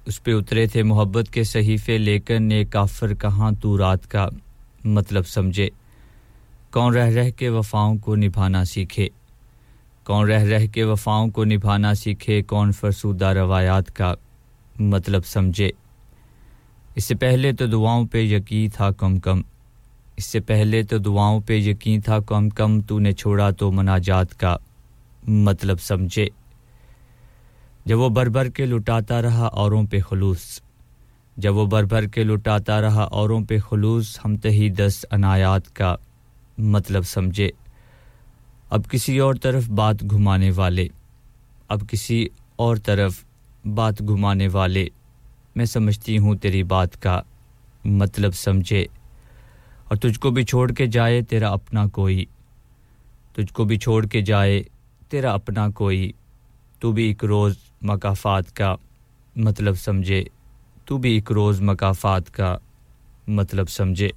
[0.08, 4.30] उस पे उतरे थे मोहब्बत के सहीफे, लेकिन ने काफर कहाँ तू रात का
[4.86, 5.72] मतलब समझे।
[6.72, 9.12] कौन रह रह के वफाओं को निभाना सीखे?
[10.06, 12.42] कौन रह रह के वफाओं को निभाना सीखे?
[12.42, 14.16] कौन फरसूदा रवायात का
[14.82, 15.74] मतलब समझे?
[16.98, 19.44] इससे पहले तो दुआओं पे यकीन था कम कम
[20.20, 24.60] इससे पहले तो दुआओं पे यकीन था कम कम तूने छोड़ा तो मनाजात का
[25.30, 26.32] मतलब समझे।
[27.88, 30.62] जब वो भर भर के लुटाता रहा, औरों पे खलूस।
[31.40, 35.98] जब वो भर भर के लुटाता रहा, औरों पे खलूस, हम तही दस अनायात का
[36.60, 37.54] मतलब समझे।
[38.72, 40.92] अब किसी और तरफ़ बात घुमाने वाले।
[41.70, 42.30] अब किसी
[42.60, 43.24] और तरफ़
[43.68, 44.92] बात घुमाने वाले।
[45.58, 47.24] मैं समझती हूँ तेरी बात का
[47.88, 48.88] मतलब समझे।
[49.92, 52.28] और तुझको भी छोड़ के जाए तेरा अपना कोई।
[53.36, 54.66] तुझको भी छोड़ के जाए
[55.12, 56.14] तेरा अपना कोई।
[56.82, 58.78] तू भी एक रोज़ मकाफात का
[59.38, 60.30] मतलब समझे।
[60.88, 62.60] तू भी एक रोज़ मकाफात का
[63.30, 64.14] मतलब समझे।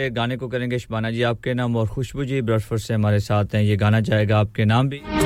[0.00, 3.54] पे गाने को करेंगे। शबाना जी, आपके नाम और खुशबू जी ब्रशफर से हमारे साथ
[3.54, 5.19] हैं। ये गाना जाएगा आपके नाम भी।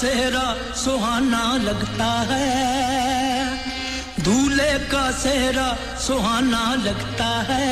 [0.00, 2.48] सेहरा सुहाना लगता है।
[4.20, 5.68] दूल्हे का सेहरा
[5.98, 7.68] सुहाना लगता है।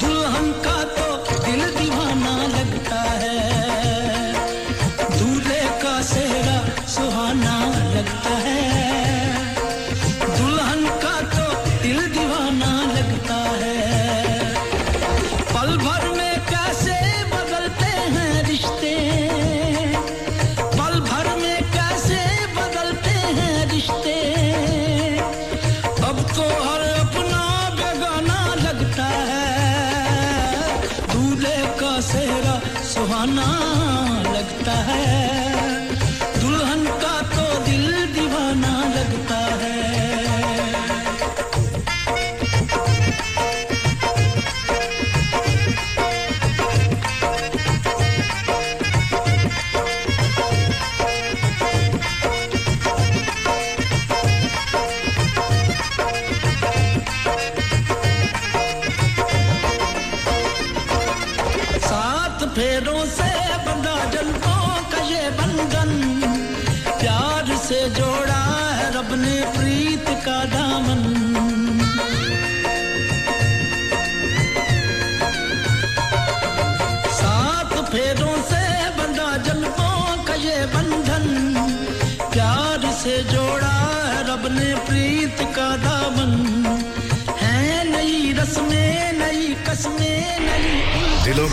[0.00, 1.05] दुल्हन का तो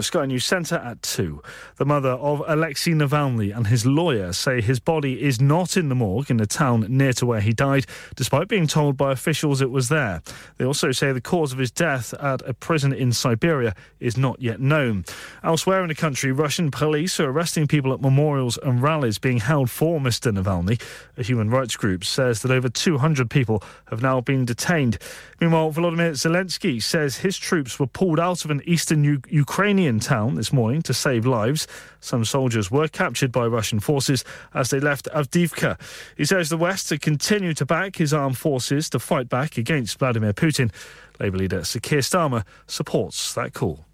[0.00, 1.42] The Sky News Centre at 2.
[1.76, 5.94] The mother of Alexei Navalny and his lawyer say his body is not in the
[5.94, 7.84] morgue in the town near to where he died,
[8.16, 10.22] despite being told by officials it was there.
[10.56, 14.40] They also say the cause of his death at a prison in Siberia is not
[14.40, 15.04] yet known.
[15.44, 19.68] Elsewhere in the country, Russian police are arresting people at memorials and rallies being held
[19.68, 20.32] for Mr.
[20.34, 20.80] Navalny.
[21.18, 24.96] A human rights group says that over 200 people have now been detained.
[25.42, 30.36] Meanwhile, Volodymyr Zelensky says his troops were pulled out of an eastern U- Ukrainian town
[30.36, 31.66] this morning to save lives.
[31.98, 35.80] Some soldiers were captured by Russian forces as they left Avdiivka.
[36.16, 39.98] He says the West to continue to back his armed forces to fight back against
[39.98, 40.70] Vladimir Putin.
[41.18, 43.86] Labour leader Sir Keir Starmer supports that call.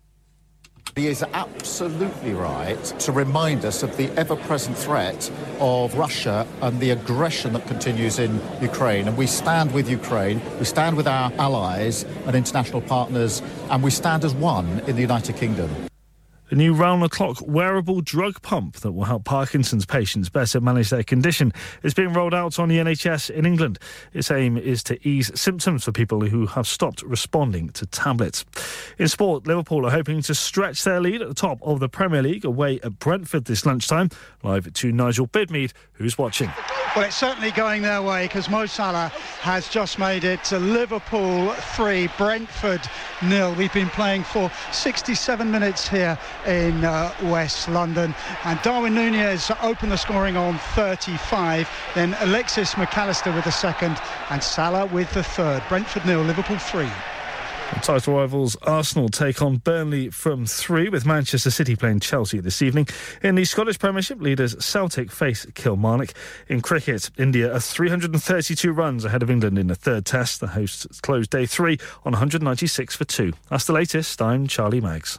[0.97, 6.81] He is absolutely right to remind us of the ever present threat of Russia and
[6.81, 9.06] the aggression that continues in Ukraine.
[9.06, 13.90] And we stand with Ukraine, we stand with our allies and international partners, and we
[13.90, 15.68] stand as one in the United Kingdom.
[16.48, 20.90] A new round the clock wearable drug pump that will help Parkinson's patients better manage
[20.90, 21.52] their condition
[21.82, 23.81] is being rolled out on the NHS in England.
[24.12, 28.44] Its aim is to ease symptoms for people who have stopped responding to tablets.
[28.97, 32.23] In sport, Liverpool are hoping to stretch their lead at the top of the Premier
[32.23, 34.10] League away at Brentford this lunchtime.
[34.44, 36.52] Live to Nigel Bidmead, who's watching.
[36.94, 39.09] Well, it's certainly going their way because Mo Salah
[39.40, 42.81] has just made it to Liverpool 3, Brentford
[43.23, 43.55] nil.
[43.55, 48.14] We've been playing for 67 minutes here in uh, West London.
[48.44, 51.68] And Darwin Nunez opened the scoring on 35.
[51.94, 53.98] Then Alexis McAllister with the second
[54.31, 55.62] and Salah with the third.
[55.68, 56.89] Brentford nil, Liverpool 3.
[57.82, 62.89] Title rivals Arsenal take on Burnley from three, with Manchester City playing Chelsea this evening.
[63.23, 66.12] In the Scottish Premiership, leaders Celtic face Kilmarnock.
[66.48, 70.40] In cricket, India are 332 runs ahead of England in the third test.
[70.40, 73.32] The hosts closed day three on 196 for two.
[73.51, 74.23] That's the latest.
[74.23, 75.18] I'm Charlie Maggs.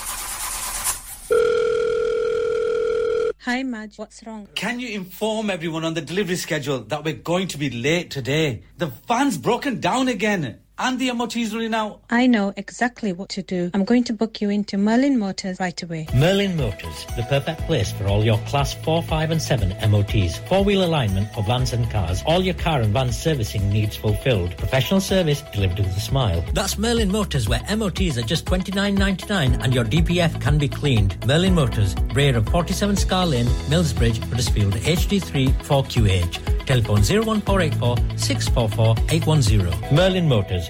[3.45, 3.97] Hi, Madge.
[3.97, 4.47] What's wrong?
[4.53, 8.61] Can you inform everyone on the delivery schedule that we're going to be late today?
[8.77, 10.59] The van's broken down again.
[10.81, 12.01] And the MOT's running out.
[12.09, 13.69] I know exactly what to do.
[13.73, 16.07] I'm going to book you into Merlin Motors right away.
[16.15, 20.37] Merlin Motors, the perfect place for all your class 4, 5 and 7 MOTs.
[20.49, 22.23] Four-wheel alignment for vans and cars.
[22.25, 24.57] All your car and van servicing needs fulfilled.
[24.57, 26.43] Professional service delivered with a smile.
[26.53, 31.23] That's Merlin Motors where MOTs are just $29.99 and your DPF can be cleaned.
[31.27, 36.65] Merlin Motors, rear of 47 Scar Lane, Millsbridge, Huddersfield, HD3 4QH.
[36.65, 39.95] Telephone 01484 644 810.
[39.95, 40.69] Merlin Motors,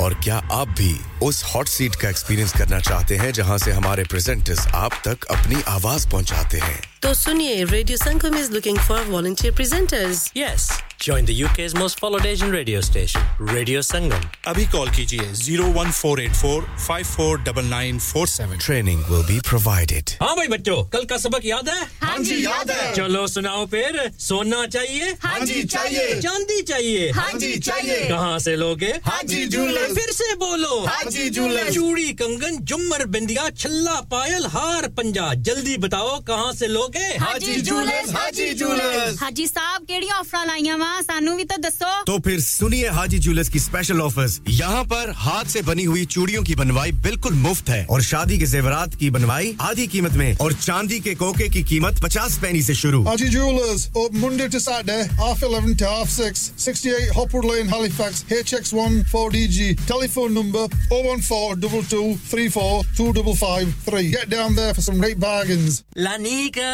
[0.00, 4.04] और क्या आप भी उस hot seat का experience करना चाहते हैं जहाँ से हमारे
[4.04, 6.80] प्रेजेंटर्स आप तक अपनी आवाज़ पहुंचाते हैं?
[7.02, 10.62] तो सुनिए radio Sangam is looking for volunteer presenters Yes,
[10.98, 14.22] join the UK's most followed Asian radio station, Radio Sangam.
[14.48, 21.44] अभी कॉल कीजिए 01484 549947 ट्रेनिंग विल बी प्रोवाइडेड हाँ भाई बच्चों कल का सबक
[21.44, 26.60] याद है हाँ जी, याद है। चलो सुनाओ फिर सोना चाहिए हाँ जी, चाहिए। चांदी
[26.70, 31.28] चाहिए हाँ जी, चाहिए। कहाँ से लोगे हाँ जी, जूलर्स। फिर से बोलो हाँ जी,
[31.38, 37.60] जूलर्स। चूड़ी कंगन जुमर बिंदिया छल्ला पायल हार पंजा जल्दी बताओ कहाँ से लोगे हाजी
[37.68, 42.40] जूलर्स, हाजी जूलर्स। हाजी साहब केड़ी ऑफ़र लाइया वा सानू भी तो दसो। तो फिर
[42.40, 46.92] सुनिए हाजी ज्वेलर्स की स्पेशल ऑफर्स यहाँ पर हाथ से बनी हुई चूड़ियों की बनवाई
[47.06, 51.14] बिल्कुल मुफ़्त है। और शादी के जेवरात की बनवाई आधी कीमत में और चांदी के
[51.22, 55.76] कोके की कीमत पचास पैनी से शुरू। Haji Jewelers, open Monday to Saturday, half 11
[55.82, 59.68] to half 6, 68 Hopwood Lane, Halifax, HX1 4DG.
[59.88, 64.04] Telephone number 014 34 2553.
[64.12, 65.82] Get down there for some great bargains.
[65.98, 66.70] लानिका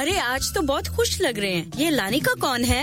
[0.00, 2.82] अरे आज तो बहुत खुश लग रहे हैं। ये लानिका कौन है?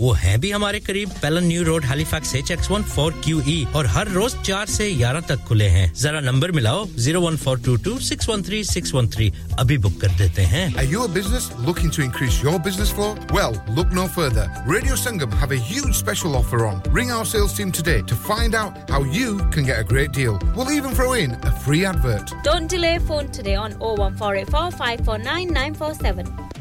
[0.00, 3.56] वो है भी हमारे करीब Pellon new road Halifax H X one four Q E
[3.76, 7.60] और हर रोज चार से ग्यारह तक खुले हैं जरा नंबर मिलाओ zero one four
[7.64, 11.04] two two six one three six one three अभी बुक कर देते हैं Are you
[11.04, 13.10] a business looking to increase your business flow?
[13.38, 14.46] Well, look no further.
[14.72, 16.82] Radio Sangam have a huge special offer on.
[16.98, 20.38] Ring our sales team today to find out how you can get a great deal.
[20.58, 22.34] We'll even throw in a free advert.
[22.50, 26.57] Don't delay phone today on 01484 549 947.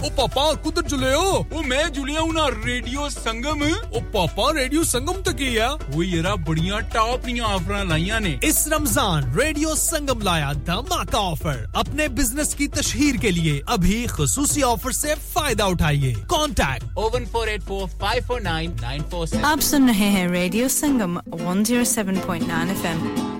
[0.00, 4.84] ओ पापा कुदर चले हो। ओ मैं जुलिया हूँ ना radio संगम। ओ पापा radio
[4.84, 5.68] संगम तक ही है?
[5.90, 11.72] वो येरा बढ़िया टॉप नी ऑफ़र लाइया ने। इस रमज़ान रेडियो संगम लाया धमाका ऑफ़र
[11.76, 17.48] अपने बिज़नेस की तशहीर के लिए अभी खसूसी ऑफ़र से फ़ायदा उठाइए। Contact o one four
[17.48, 23.39] eight four five four nine nine four आप सुन रहे हैं रेडियो संगम 107.9 एफएम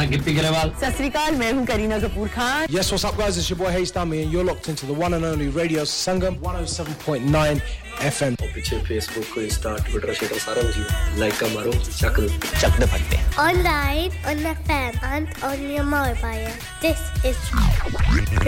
[0.01, 1.01] मैं गिप्पी ग्रेवाल सत
[1.39, 3.37] मैं हूँ Kareena Kapoor Khan Yes, what's up guys?
[3.41, 6.39] It's your boy Hayes Dummy and you're locked into the one and only Radio Sangam
[6.45, 7.61] 107.9
[8.07, 8.39] FM.
[8.41, 12.19] और पीछे फेसबुक को इंस्टा ट्विटर शेयर सारा कुछ लाइक का मारो चक
[12.61, 16.51] चक दे फटते Online on the fan and on your mobile.
[16.81, 17.37] This is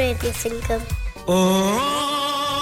[0.02, 0.90] Radio Sangam.
[1.28, 2.53] Oh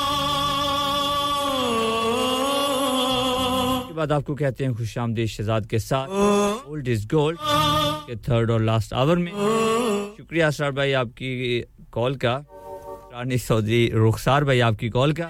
[4.01, 6.07] बाद आपको कहते हैं खुश आमदीद शहजाद के साथ।
[6.69, 7.37] ओल्ड इज़ गोल्ड
[8.07, 9.31] के थर्ड और लास्ट आवर में।
[10.17, 11.29] शुक्रिया असरार भाई आपकी
[11.93, 12.33] कॉल का।
[13.13, 15.29] रानी सौदी रुखसार भाई आपकी कॉल का।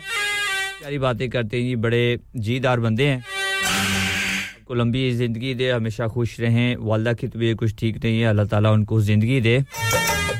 [0.79, 6.39] प्यारी बातें करते हैं जी, बड़े जीदार बंदे हैं। आपको लंबी ज़िंदगी दे, हमेशा खुश
[6.39, 9.63] रहें। वालदा की तबीयत कुछ ठीक नहीं है, अल्लाह ताला उनको ज़िंदगी दे।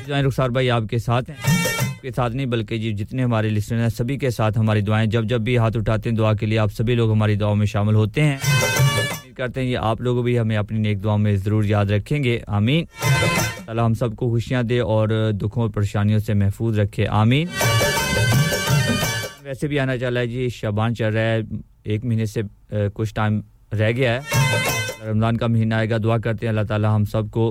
[0.08, 1.61] रुखसार भाई आपके साथ हैं।
[2.02, 5.24] आपके साथ नहीं बल्कि जी जितने हमारे लिसनर हैं, सभी के साथ हमारी दुआएँ। जब
[5.24, 7.94] जब भी हाथ उठाते हैं दुआ के लिए, आप सभी लोग हमारी दुआओं में शामिल
[7.94, 8.38] होते हैं।
[9.36, 12.86] करते हैं ये आप लोग भी हमें अपनी नेक दुआ में ज़रूर याद रखेंगे। आमीन।
[13.66, 17.48] ताला हम सबको खुशियाँ दे और दुखों और परेशानियों से महफूज रखे। आमीन।
[19.46, 21.46] वैसे भी आना चला है जी, शबान चल रहा है।
[21.86, 22.42] एक महीने से
[22.74, 23.42] कुछ टाइम
[23.74, 24.20] रह गया है।
[25.04, 27.50] रमज़ान का महीना आएगा, दुआ करते हैं। अल्लाह ताला हम सबको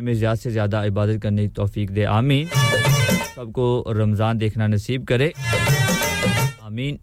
[0.00, 5.32] में ज़्यादा से ज़्यादा इबादत करने की तौफीक दे। आमीन। सबको रमज़ान देखना नसीब करे।
[6.62, 6.98] आमीन।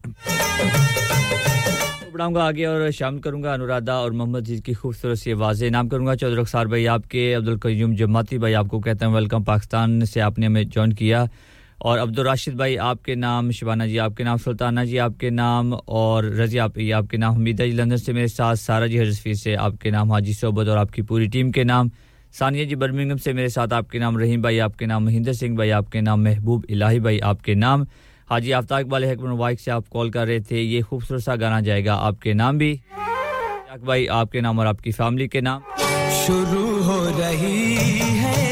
[2.14, 6.16] बढ़ाऊँगा आगे और शामिल करूँगा अनुराधा और मोहम्मद जीत की खूबसूरत सी आवाज़ें। नाम करूँगा
[6.16, 10.46] चौधरी रखसार भाई आपके, अब्दुल कयूम जमाती भाई आपको कहते हैं वेलकम पाकिस्तान से आपने
[10.46, 11.28] हमें ज्वाइन किया।
[11.76, 16.26] और अब्दुल राशिद भाई आपके नाम, शिबाना जी आपके नाम, सुल्ताना जी आपके नाम और
[16.36, 19.92] रज़ी आप आपके नाम, हमीदा जी लंदन से मेरे साथ, सारा जी हजफी से आपके
[19.92, 21.92] नाम, हाजी सोबत और आपकी पूरी टीम के नाम।
[22.36, 25.70] सानिया जी बर्मिंगम से मेरे साथ आपके नाम रहीम भाई, आपके नाम महेंद्र सिंह भाई,
[25.70, 27.86] आपके नाम महबूब इलाही भाई, आपके नाम
[28.30, 31.62] हाजी आफ्ताक वाले हकमन वाइक से आप कॉल कर रहे थे। ये खूबसूरत सा गाना
[31.62, 32.74] जाएगा आपके नाम भी।
[33.86, 35.62] भाई, आपके नाम और आपकी फैमिली के नाम।
[36.26, 37.76] शुरू हो रही
[38.20, 38.45] है।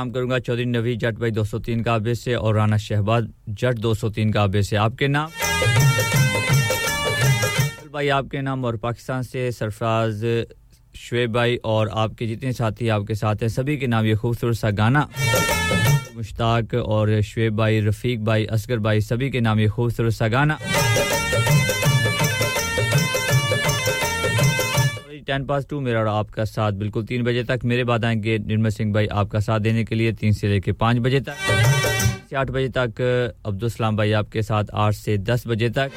[0.00, 4.32] नाम करूँगा। चौधरी नवी जट भाई 203 का आबे से और राना शहबाज जट 203
[4.32, 5.28] का आबे से। आपके नाम?
[7.92, 10.24] भाई, आपके नाम और पाकिस्तान से सरफराज
[10.96, 14.70] शुएब भाई और आपके जितने साथी आपके साथ हैं, सभी के नाम ये खूबसूरत सा
[14.70, 15.08] गाना।
[16.16, 20.58] मुश्ताक और शुएब भाई, रफीक भाई, असगर भाई, सभी के नाम ये खूबसूरत सा गाना।
[25.30, 28.70] टेन पास टू, मेरा और आपका साथ। बिल्कुल तीन बजे तक मेरे बाद आएँगे निर्मल
[28.70, 31.36] सिंह भाई आपका साथ देने के लिए, तीन से लेकर पाँच बजे तक।
[32.30, 33.00] से आठ बजे तक,
[33.46, 35.90] अब्दुल सलाम भाई आपके साथ, आठ से दस बजे तक।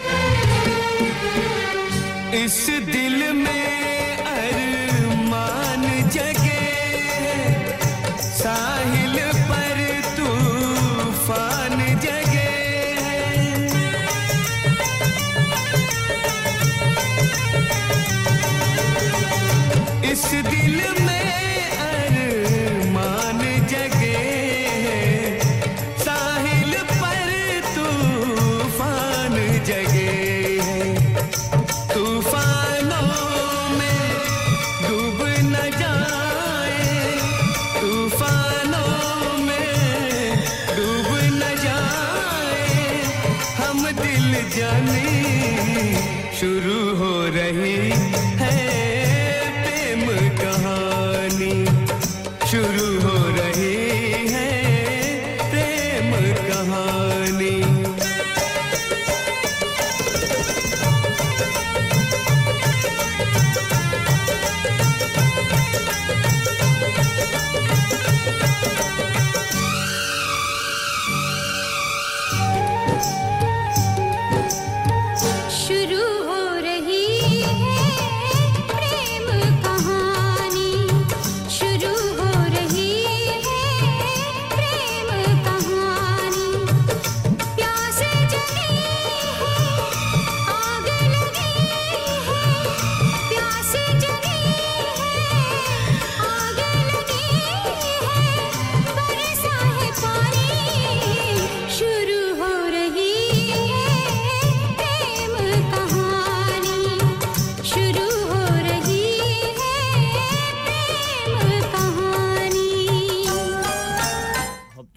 [2.36, 3.13] इस दिल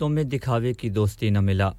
[0.06, 1.74] मोहब्बतों में दिखावे की दोस्ती न मिला।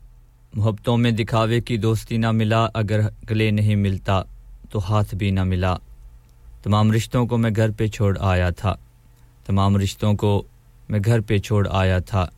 [0.55, 4.25] मोहब्बतों में दिखावे की दोस्ती न मिला, अगर गले नहीं मिलता
[4.71, 5.79] तो हाथ भी न मिला।
[6.63, 8.75] तमाम रिश्तों को मैं घर पे छोड़ आया था।
[9.47, 10.45] तमाम रिश्तों को
[10.91, 12.31] मैं घर पे छोड़ आया था।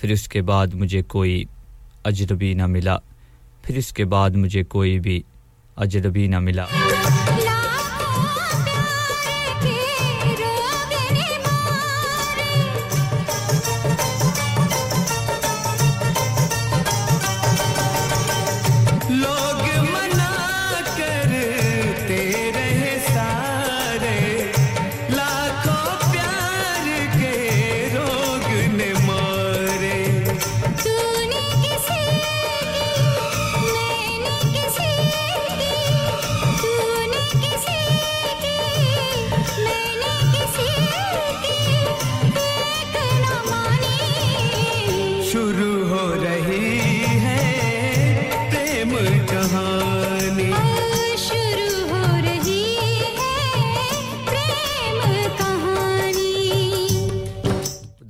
[0.00, 1.46] फिर उसके बाद मुझे कोई
[2.06, 3.00] अजनबी न मिला।
[3.64, 5.24] फिर उसके बाद मुझे कोई भी
[5.76, 6.66] अजनबी न मिला।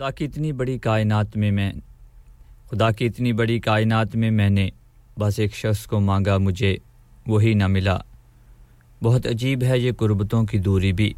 [0.05, 1.73] खुदा की इतनी बड़ी कायनात में मैं,
[2.69, 4.73] खुदा की इतनी बड़ी कायनात में मैंने
[5.19, 6.81] बस एक शख्स को मांगा, मुझे
[7.29, 8.05] वही ना मिला।
[9.03, 11.15] बहुत अजीब है ये कुर्बतों की दूरी भी।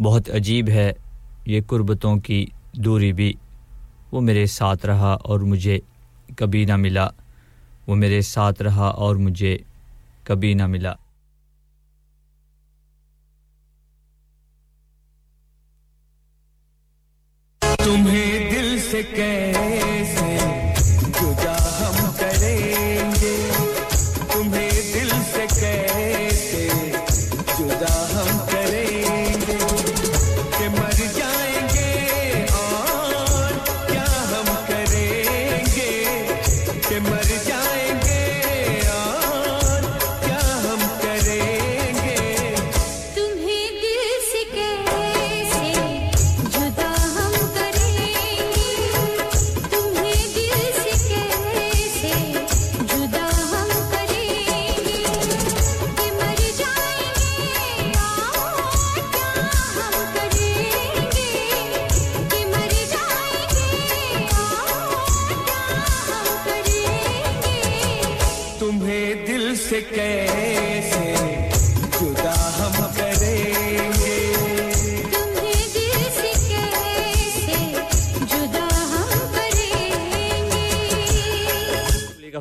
[0.00, 0.96] बहुत अजीब है
[1.48, 3.36] ये कुर्बतों की दूरी भी।
[4.12, 5.82] वो मेरे साथ रहा और मुझे
[6.38, 7.12] कभी ना मिला।
[7.88, 9.64] वो मेरे साथ रहा और मुझे
[10.26, 10.98] कभी ना मिला।
[17.84, 20.23] तुम्हें दिल से कैसे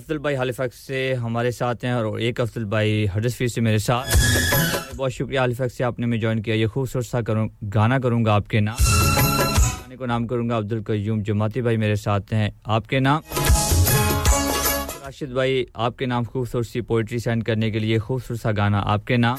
[0.03, 4.95] अफजल भाई हालिफैक्स से हमारे साथ हैं और एक अफजल भाई हडसफी से मेरे साथ
[4.95, 8.61] बहुत शुक्रिया हालिफैक्स से आपने मैं ज्वाइन किया। ये खूबसूरत सा करूँ, गाना करूँगा आपके
[8.61, 13.21] नाम। गाने को नाम करूँगा अब्दुल कयूम जमाती भाई मेरे साथ हैं। आपके नाम?
[15.05, 19.17] राशिद भाई, आपके नाम खूबसूरत सी पोइट्री सेंड करने के लिए खूबसूरत सा गाना। आपके
[19.17, 19.38] नाम?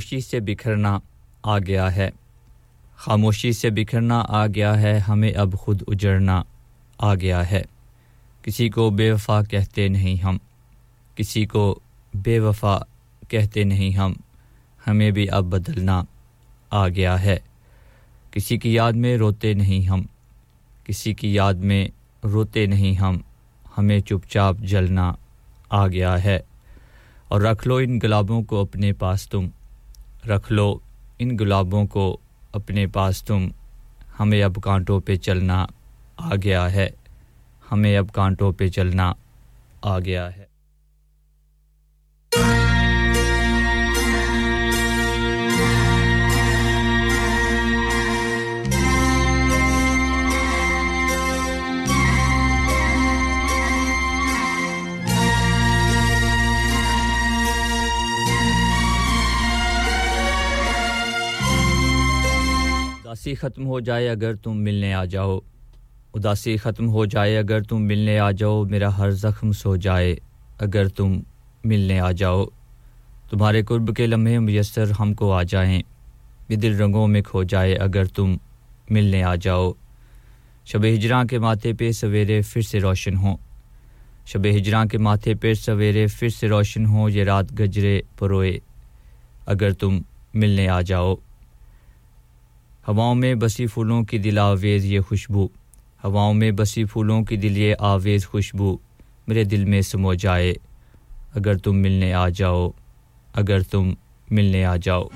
[0.00, 1.00] खामोशी से बिखरना
[1.46, 2.12] आ गया है।
[2.98, 6.44] खामोशी से बिखरना आ गया है, हमें अब खुद उजड़ना
[7.00, 7.66] आ गया है।
[8.44, 10.40] किसी को बेवफा कहते नहीं हम।
[11.16, 11.82] किसी को
[12.16, 12.86] बेवफा
[13.30, 14.16] कहते नहीं हम।
[14.86, 16.06] हमें भी अब बदलना
[16.72, 17.42] आ गया है।
[18.32, 20.08] किसी की याद में रोते नहीं हम।
[20.86, 21.90] किसी की याद में
[22.24, 23.24] रोते नहीं हम।
[23.76, 25.16] हमें चुपचाप जलना
[25.72, 26.44] आ गया है।
[27.30, 29.50] और रख लो इन गुलाबों को अपने पास तुम।
[30.26, 30.82] रख लो।
[31.20, 32.20] इन गुलाबों को
[32.54, 33.52] अपने पास तुम।
[34.18, 35.68] हमें अब कांटों पे चलना
[36.20, 36.94] आ गया है।
[37.70, 39.16] हमें अब कांटों पे चलना
[39.84, 40.49] आ गया है।
[63.10, 65.42] उदासी ख़त्म हो जाए अगर तुम मिलने आ जाओ।
[66.14, 70.12] उदासी ख़त्म हो जाए अगर तुम मिलने आ जाओ, मेरा हर ज़ख्म सो जाए
[70.62, 71.16] अगर तुम
[71.66, 72.44] मिलने आ जाओ।
[73.30, 75.82] तुम्हारे कुर्ब के लम्हे मुयसर हमको आ जाएँ,
[76.50, 78.38] ये दिल रंगों में खो जाए अगर तुम
[78.92, 79.74] मिलने आ जाओ।
[80.66, 83.38] शब हिजरा के माथे पे सवेरे फिर से रोशन हो।
[84.26, 88.60] शब हिजरा के माथे पे सवेरे फिर से रोशन हो, ये रात गजरे परोए
[89.48, 90.00] अगर तुम
[90.36, 91.18] मिलने आ जाओ।
[92.86, 95.50] हवाओं में बसी फूलों की दिल आवेज ये खुशबू।
[96.02, 98.80] हवाओं में बसी फूलों की दिल ये आवेज खुशबू।
[99.28, 100.56] मेरे दिल में समो जाए,
[101.34, 102.74] अगर तुम मिलने आ जाओ,
[103.34, 103.96] अगर तुम
[104.32, 105.10] मिलने आ जाओ।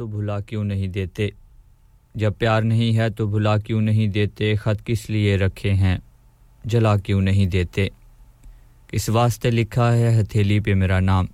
[0.00, 1.32] तो भुला क्यों नहीं देते?
[2.16, 4.56] जब प्यार नहीं है तो भुला क्यों नहीं देते?
[4.56, 6.02] खत किस लिए रखे हैं?
[6.66, 7.90] जला क्यों नहीं देते?
[8.90, 11.28] किस वास्ते लिखा है हथेली पे मेरा नाम?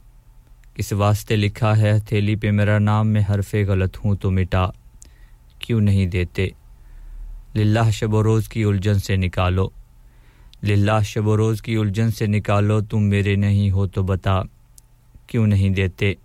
[0.76, 3.06] किस वास्ते लिखा है हथेली पे मेरा नाम?
[3.06, 4.72] मैं हरफे गलत हूँ तो मिटा।
[5.62, 6.54] क्यों नहीं देते?
[7.56, 9.72] लिल्लाह शब रोज़ की उलझन से निकालो।
[10.64, 14.44] लिल्लाह शब रोज़ की उलझन से निकालो, तुम मेरे नहीं हो तो बता।
[15.28, 16.16] क्यों नहीं देते?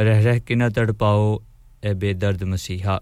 [0.00, 1.42] रह रह के न तड़ पाओ
[1.84, 3.00] ए बेदर्द मसीहा।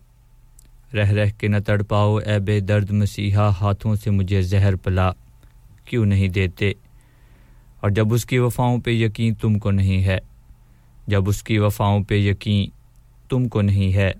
[0.94, 5.14] रह रह के न तड़ पाओ ए बेदर्द मसीहा, हाथों से मुझे जहर पला।
[5.86, 6.76] क्यों नहीं देते?
[7.84, 10.20] और जब उसकी वफ़ाओं पे यकीन तुमको नहीं है,
[11.08, 12.72] जब उसकी वफ़ाओं पे यकीन
[13.30, 14.14] तुमको नहीं है,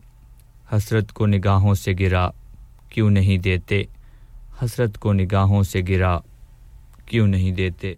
[0.73, 2.33] हसरत को निगाहों से गिरा।
[2.93, 3.89] क्यों नहीं देते?
[4.61, 6.23] हसरत को निगाहों से गिरा।
[7.09, 7.97] क्यों नहीं देते?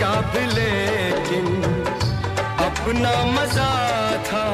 [0.00, 1.46] उसका भी लेकिन
[2.64, 3.72] अपना मज़ा
[4.28, 4.44] था।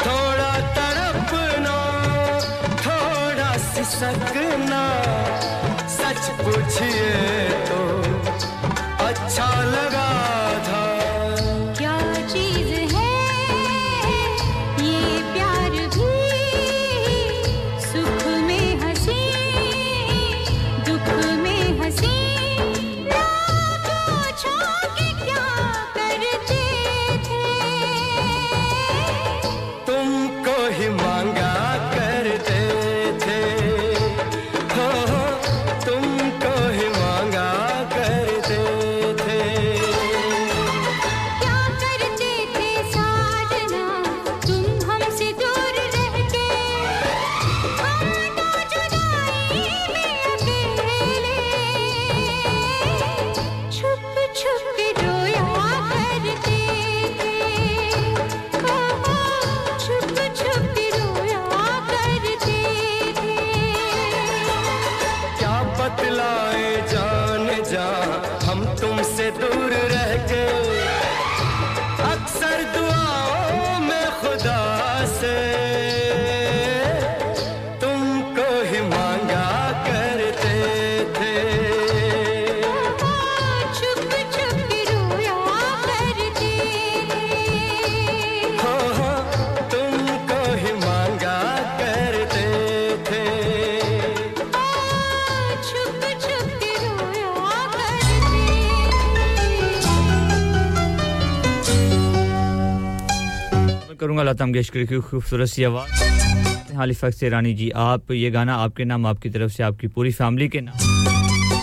[0.00, 1.76] थोड़ा तड़पना
[2.84, 4.82] थोड़ा सिसकना।
[5.96, 7.10] सच पूछिए
[104.30, 108.84] मैं करूँगा लता मंगेशकर की खूबसूरत सी आवाज़ हालिफक रानी जी, आप ये गाना आपके
[108.84, 110.74] नाम, आपकी तरफ़ से आपकी पूरी फैमिली के नाम।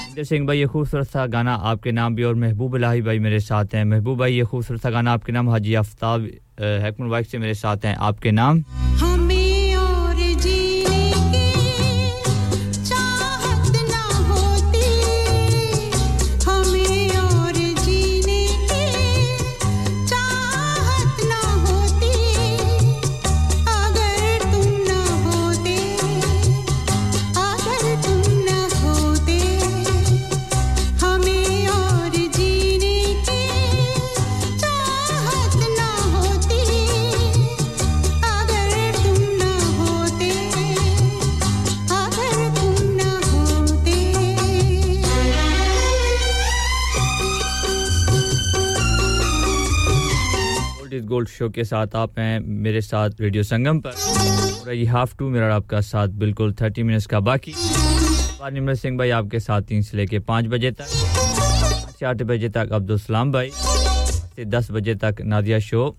[0.10, 3.39] इंदर सिंह भाई, ये खूबसूरत सा गाना आपके नाम भी और महबूब लाही भाई मेरे
[3.39, 6.22] साथ हैं। महबूब भाई, ये खूबसूरत सा गाना आपके नाम हाजी आफ्ताब
[6.60, 8.64] हैकमन वाइक से मेरे साथ हैं। आपके नाम?
[51.08, 55.56] गोल्ड शो के साथ आप हैं मेरे साथ रेडियो संगम पर। ये हाफ़ टू मेरा
[55.56, 57.53] आपका साथ बिल्कुल 30 मिनट्स का बाकी।
[58.53, 63.00] निमर सिंह भाई आपके साथ तीन से लेके पाँच बजे तक। चार बजे तक अब्दुल
[63.00, 63.52] सलाम भाई।
[64.36, 65.98] से दस बजे तक नादिया शो।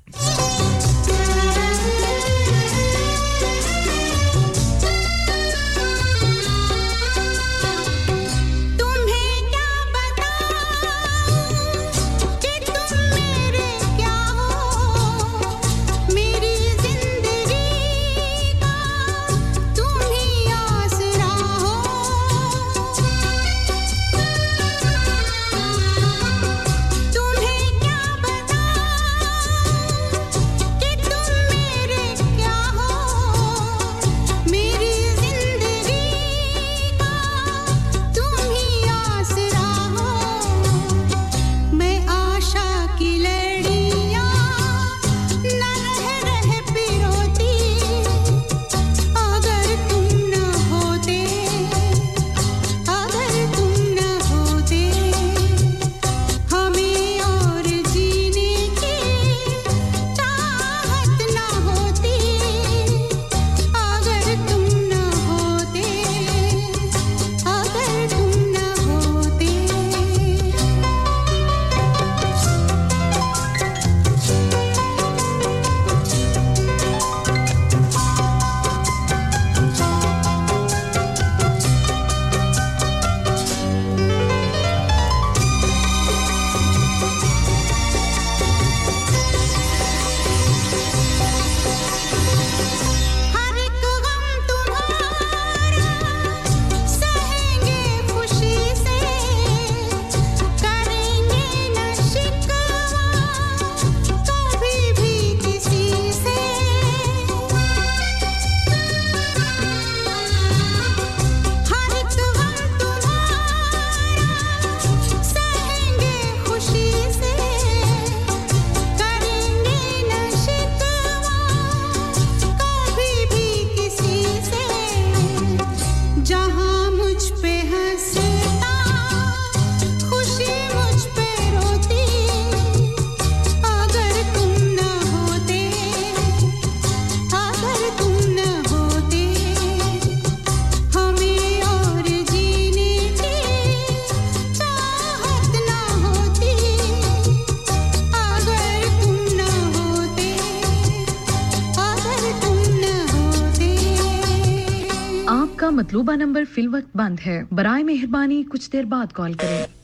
[156.58, 159.77] फिल वक्त बंद है। बरए मेहरबानी कुछ देर बाद कॉल करें।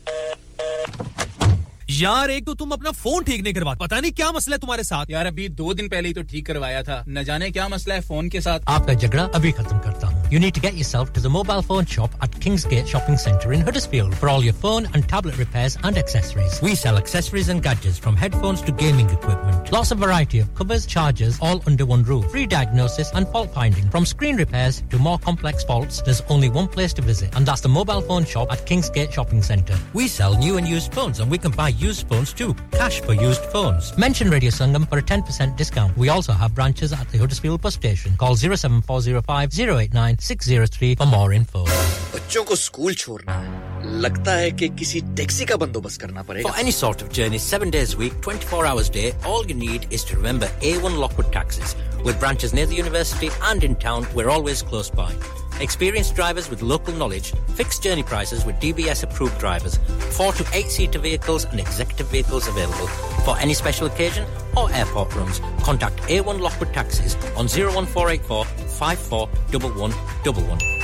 [1.93, 4.83] यार एक तो तुम अपना फोन ठीक नहीं करवा पता नहीं क्या मसला है तुम्हारे
[4.83, 7.95] साथ यार अभी दो दिन पहले ही तो ठीक करवाया था न जाने क्या मसला
[7.95, 11.11] है फोन के साथ आपका झगड़ा अभी खत्म करता हूँ You need to get yourself
[11.13, 14.87] to the mobile phone shop at Kingsgate Shopping Centre in Huddersfield for all your phone
[14.93, 16.59] and tablet repairs and accessories.
[16.61, 19.71] We sell accessories and gadgets from headphones to gaming equipment.
[19.71, 22.29] Lots of variety of covers, chargers, all under one roof.
[22.35, 23.89] Free diagnosis and fault finding.
[23.89, 27.61] From screen repairs to more complex faults, there's only one place to visit, and that's
[27.61, 29.79] the mobile phone shop at Kingsgate Shopping Centre.
[29.93, 32.55] We sell new and used phones, and we can buy used phones too.
[32.71, 33.95] Cash for used phones.
[33.97, 35.97] Mention Radio Sangam for a 10% discount.
[35.97, 38.15] We also have branches at the Huddersfield bus station.
[38.17, 41.65] Call 07405 089 603 for more info.
[42.13, 46.59] बच्चों को school छोड़ना है लगता है कि किसी taxi का बंदोबस्त करना पड़ेगा For
[46.63, 49.87] any sort of journey, seven days a week, 24 hours a day, all you need
[49.91, 51.75] is to remember A1 Lockwood Taxis.
[52.03, 55.11] With branches near the university and in town, we're always close by.
[55.60, 59.78] Experienced drivers with local knowledge, fixed journey prices with DBS approved drivers,
[60.10, 62.88] four to eight seater vehicles and executive vehicles available.
[63.24, 64.26] For any special occasion
[64.56, 70.83] or airport runs, contact A1 Lockwood Taxis on 01484 541111.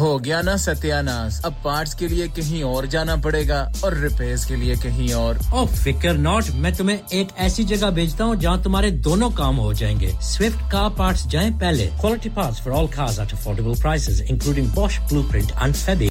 [0.00, 4.56] हो गया ना सत्यानाश। अब parts के लिए कहीं और जाना पड़ेगा और रिपेयर्स के
[4.56, 8.90] लिए कहीं और। ओ फिकर नॉट, मैं तुम्हें एक ऐसी जगह भेजता हूँ जहाँ तुम्हारे
[9.00, 13.32] दोनों काम हो जाएँगे। स्विफ्ट कार पार्ट्स जाएँ पहले। Quality parts for all cars at
[13.32, 16.10] affordable prices including Bosch Blueprint and Febi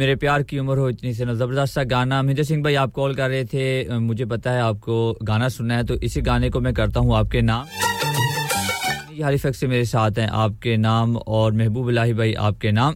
[0.00, 3.14] मेरे प्यार की उम्र हो इतनी से ज़बरदस्त सा गाना। महेंद्र सिंह भाई, आप कॉल
[3.14, 6.72] कर रहे थे। मुझे पता है आपको गाना सुनना है तो इसी गाने को मैं
[6.74, 7.66] करता हूँ आपके नाम।
[9.12, 12.94] ये हारीफेक्ट से मेरे साथ हैं, आपके नाम और महबूब लाही भाई, आपके नाम।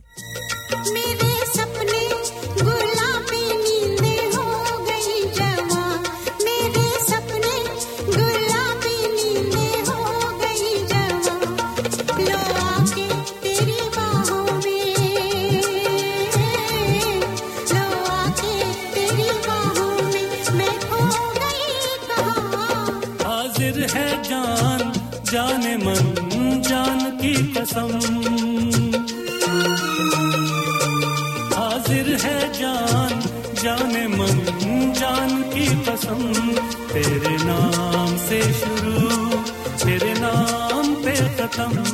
[36.94, 39.38] तेरे नाम से शुरू
[39.84, 41.93] तेरे नाम पे खत्म।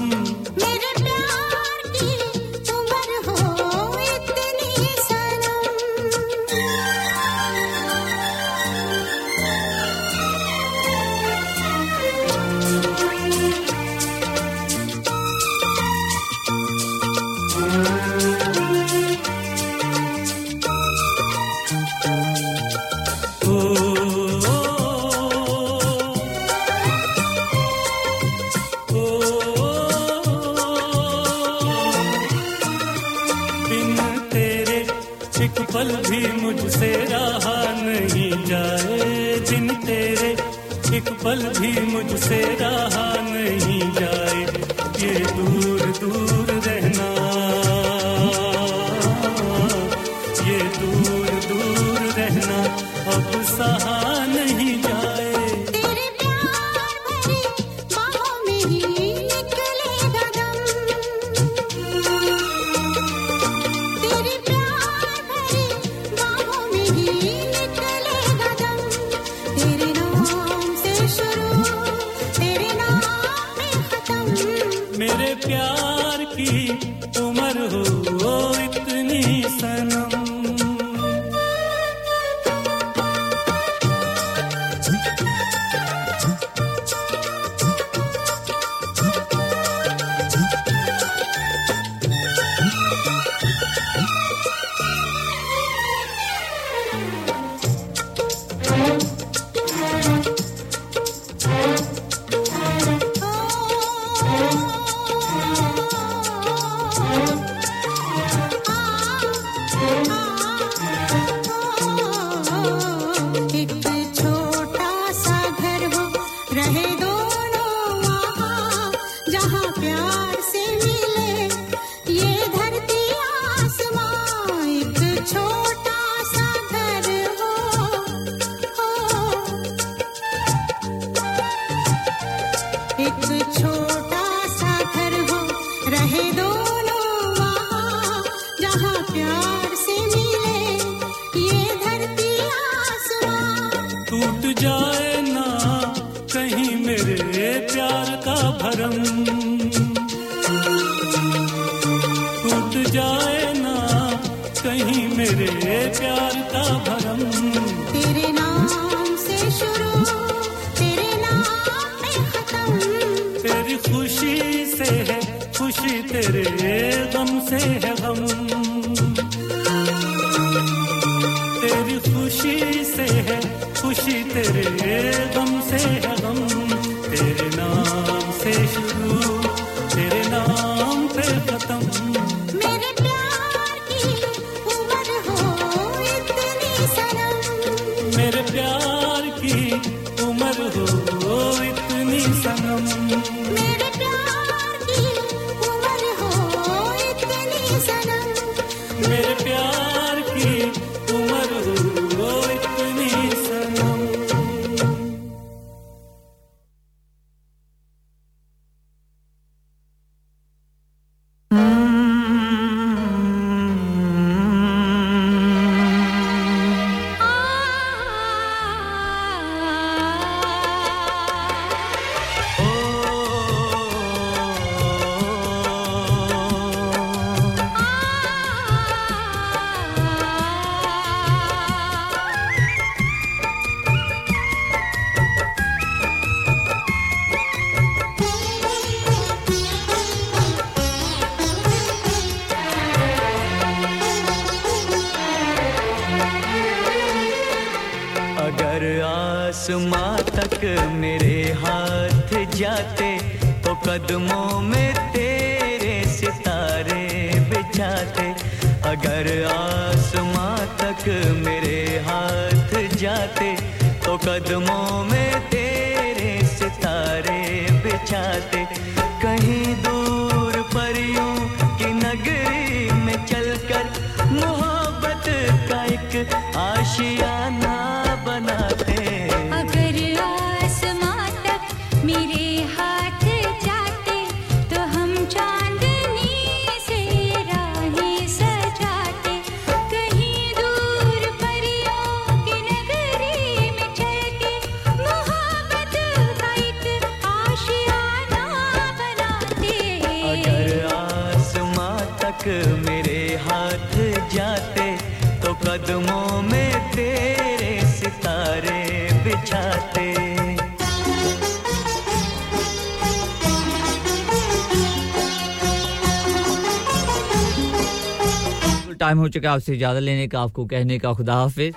[319.30, 321.74] चुका आपसे इजाज़त लेने का आपको कहने का खुदा हाफिज।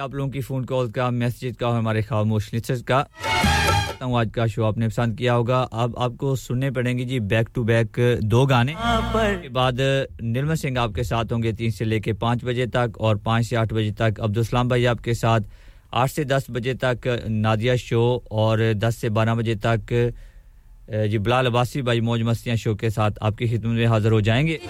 [0.00, 3.06] आप लोगों की फ़ोन कॉल का मैसेज का और हमारे खामोश लिस्ट का।
[4.00, 7.98] आज का शो आपने पसंद किया होगा। अब आपको सुनने पड़ेंगे जी बैक टू बैक
[8.24, 9.80] दो गाने। के बाद
[10.22, 13.72] निर्मल सिंह आपके साथ होंगे तीन से लेके पाँच बजे तक और पाँच से आठ
[13.72, 15.40] बजे तक अब्दुलसलाम भाई आपके साथ।
[15.92, 20.12] आठ से दस बजे तक नादिया शो और दस से बारह बजे तक
[20.90, 24.60] जी बिलाल अबासी भाई मौज मस्तियाँ शो के साथ आपकी खिदमत में हाजिर हो जाएँगे।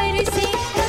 [0.00, 0.79] प्यार से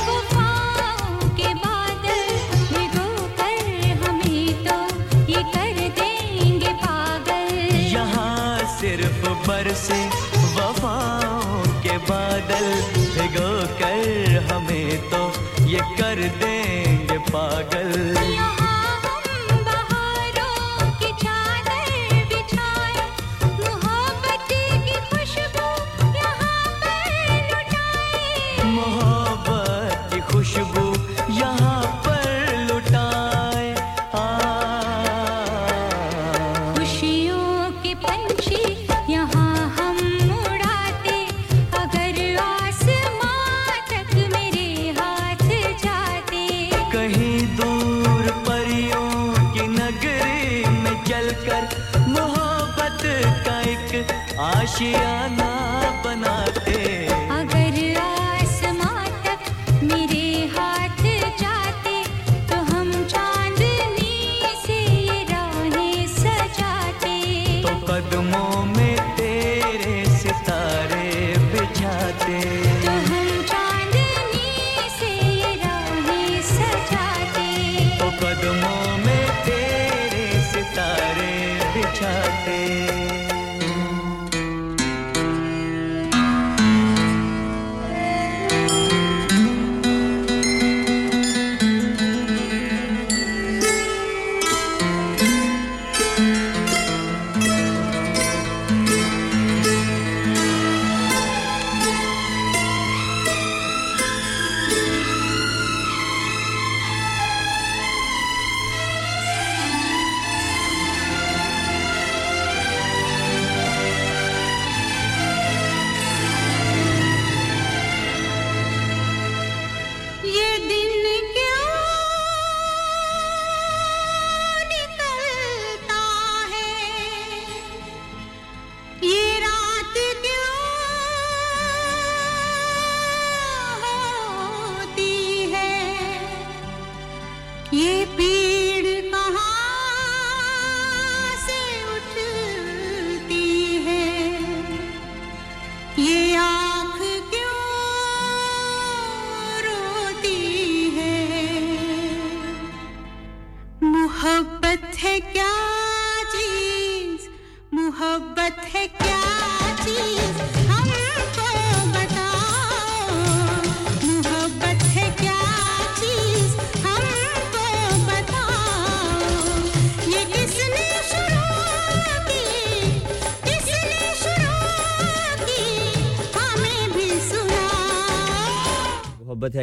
[54.82, 55.11] एक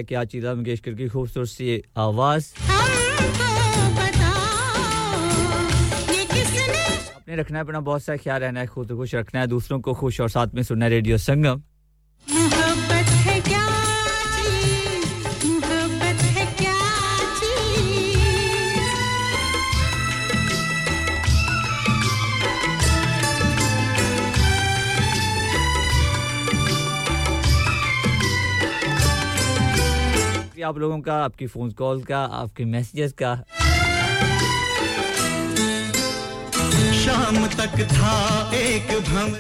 [0.10, 2.46] क्या चीज़ मंगेशकर की खूबसूरत सी आवाज़।
[7.16, 9.94] अपने रखना है, अपना बहुत सा ख्याल रहना है, खुद खुश रखना है, दूसरों को
[9.94, 11.62] खुश और साथ में सुनना है रेडियो संगम।
[30.70, 33.36] आप लोगों का आपकी फ़ोन कॉल का आपके मैसेजेस का।
[37.00, 38.12] शाम तक था
[38.56, 38.92] एक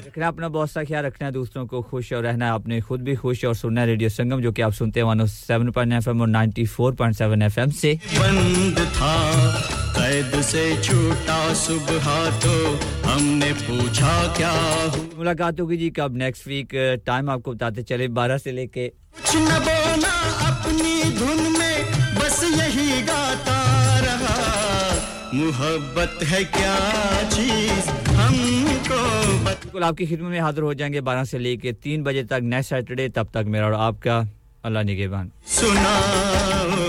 [0.05, 3.01] रखना अपना बहुत सा ख्याल रखना है दूसरों को खुश और रहना है आपने खुद
[3.01, 5.93] भी खुश और सुनना है रेडियो संगम जो कि आप सुनते हैं one seven point
[5.93, 11.37] F M और ninety four point seven F M से। बंद था। कैद से छूटा
[11.53, 12.05] सुबह
[12.43, 12.53] तो
[13.07, 14.53] हमने पूछा क्या
[15.17, 16.15] मुलाकात होगी जी कब?
[16.17, 16.73] नेक्स्ट वीक
[17.05, 20.13] टाइम आपको बताते चले बारह से लेके। कुछ न बोला
[20.47, 21.77] अपनी धुन में
[22.15, 23.59] बस यही गाता
[23.99, 24.37] रहा।
[25.35, 26.75] मोहब्बत है क्या
[27.29, 29.01] चीज़ हमको
[29.45, 33.09] बिल्कुल आपकी खिदमत में हाजिर हो जाएँगे बारह से लेके तीन बजे तक। नेक्स्ट सैटरडे
[33.19, 34.17] तब तक मेरा और आपका
[34.65, 36.88] अल्लाह निगेबान। सुनाओ।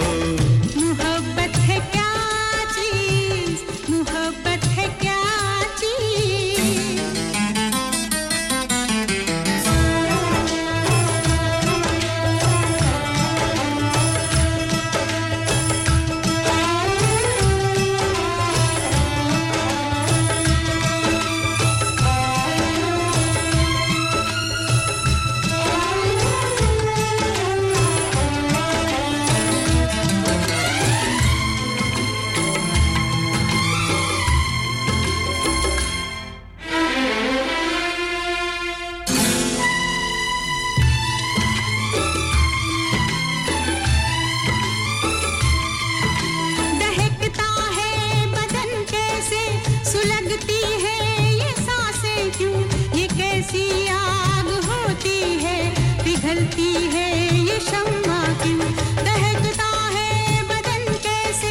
[53.50, 55.58] कैसी आग होती है,
[56.02, 57.06] पिघलती है
[57.46, 61.50] ये शम्मा क्यों दहकता है बदन कैसे?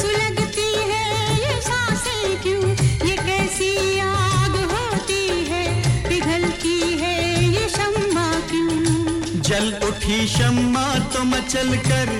[0.00, 1.06] सुलगती है
[1.38, 2.68] ये साँसें क्यों
[3.08, 5.64] ये कैसी आग होती है,
[6.08, 7.16] पिघलती है
[7.54, 12.16] ये शम्मा क्यों जल उठी शम्मा तो मचल कर,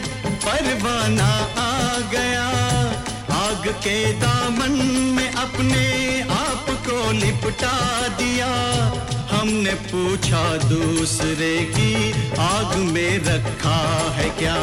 [0.46, 2.67] परवाना आ गया।
[3.58, 4.74] आग के दामन
[5.16, 5.86] में अपने
[6.22, 7.72] आप को लिपटा
[8.08, 8.50] दिया।
[9.30, 13.80] हमने पूछा दूसरे की, आग में रखा
[14.12, 14.54] है क्या?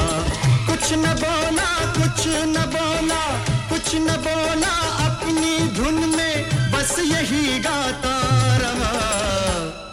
[0.70, 1.68] कुछ न बोला,
[1.98, 3.22] कुछ न बोला,
[3.70, 4.74] कुछ न बोला,
[5.08, 8.18] अपनी धुन में बस यही गाता
[8.58, 8.94] रहा।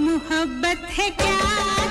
[0.00, 1.81] मोहब्बत है क्या?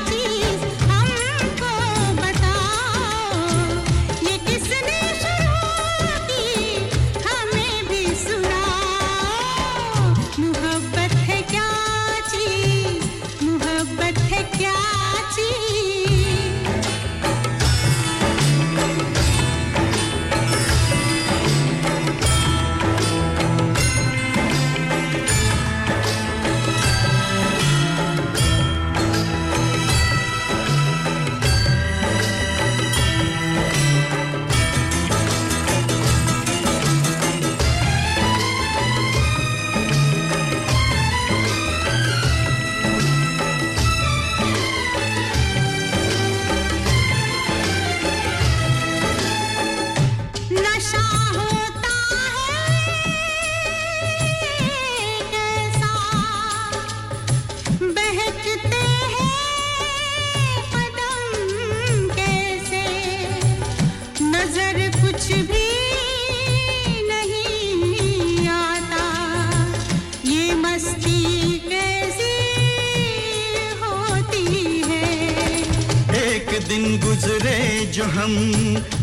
[76.81, 78.31] दिन गुजरे जो हम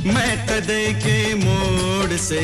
[0.07, 2.41] मैं कदे के मोड़ से।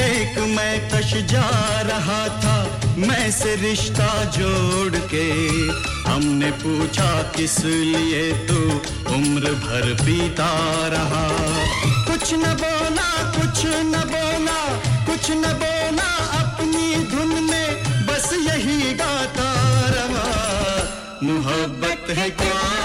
[0.00, 1.48] एक मैं कश जा
[1.80, 2.56] रहा था,
[2.98, 5.28] मैं से रिश्ता जोड़ के।
[6.10, 8.58] हमने पूछा, किस लिए तू
[9.14, 10.50] उम्र भर पीता
[10.88, 11.24] रहा?
[12.10, 13.08] कुछ न बोला,
[13.38, 14.60] कुछ न बोला,
[15.06, 19.50] कुछ न बोला, अपनी धुन में बस यही गाता
[19.96, 20.28] रहा।
[21.22, 22.79] मोहब्बत है क्या?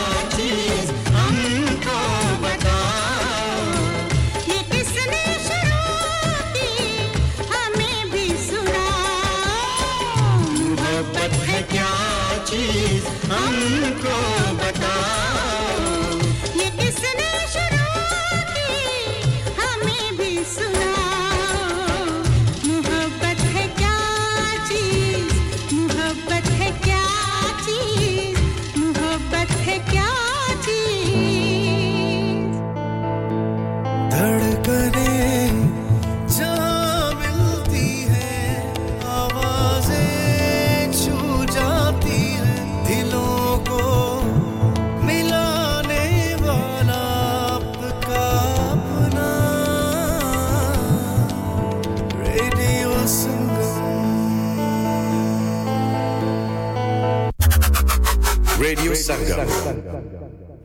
[13.35, 14.15] हमको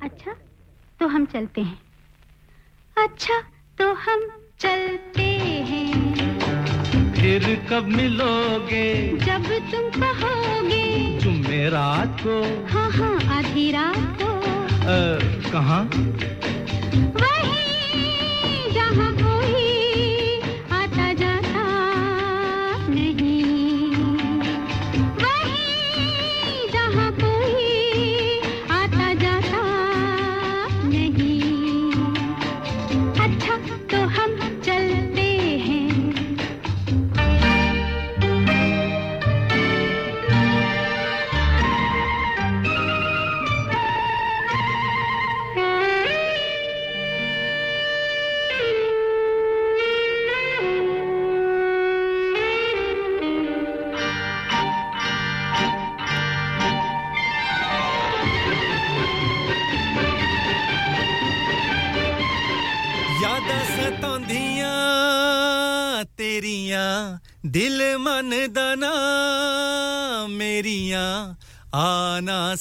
[0.02, 0.34] अच्छा
[1.00, 1.79] तो हम चलते हैं।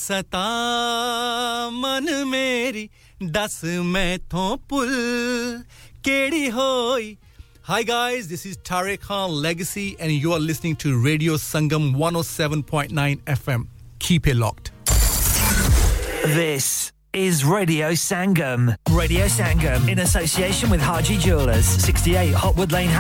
[0.10, 2.90] सता मन मेरी
[3.24, 3.62] दस
[3.96, 4.94] मैथों पुल
[6.06, 7.18] केड़ी होई
[7.70, 13.20] Hi guys, this is Tarek Khan Legacy and you are listening to Radio Sangam 107.9
[13.36, 13.68] FM.
[14.00, 14.72] Keep it locked.
[16.38, 18.76] This is Radio Sangam.
[18.92, 22.90] Radio Sangam in association with Haji Jewelers, 68 Hotwood Lane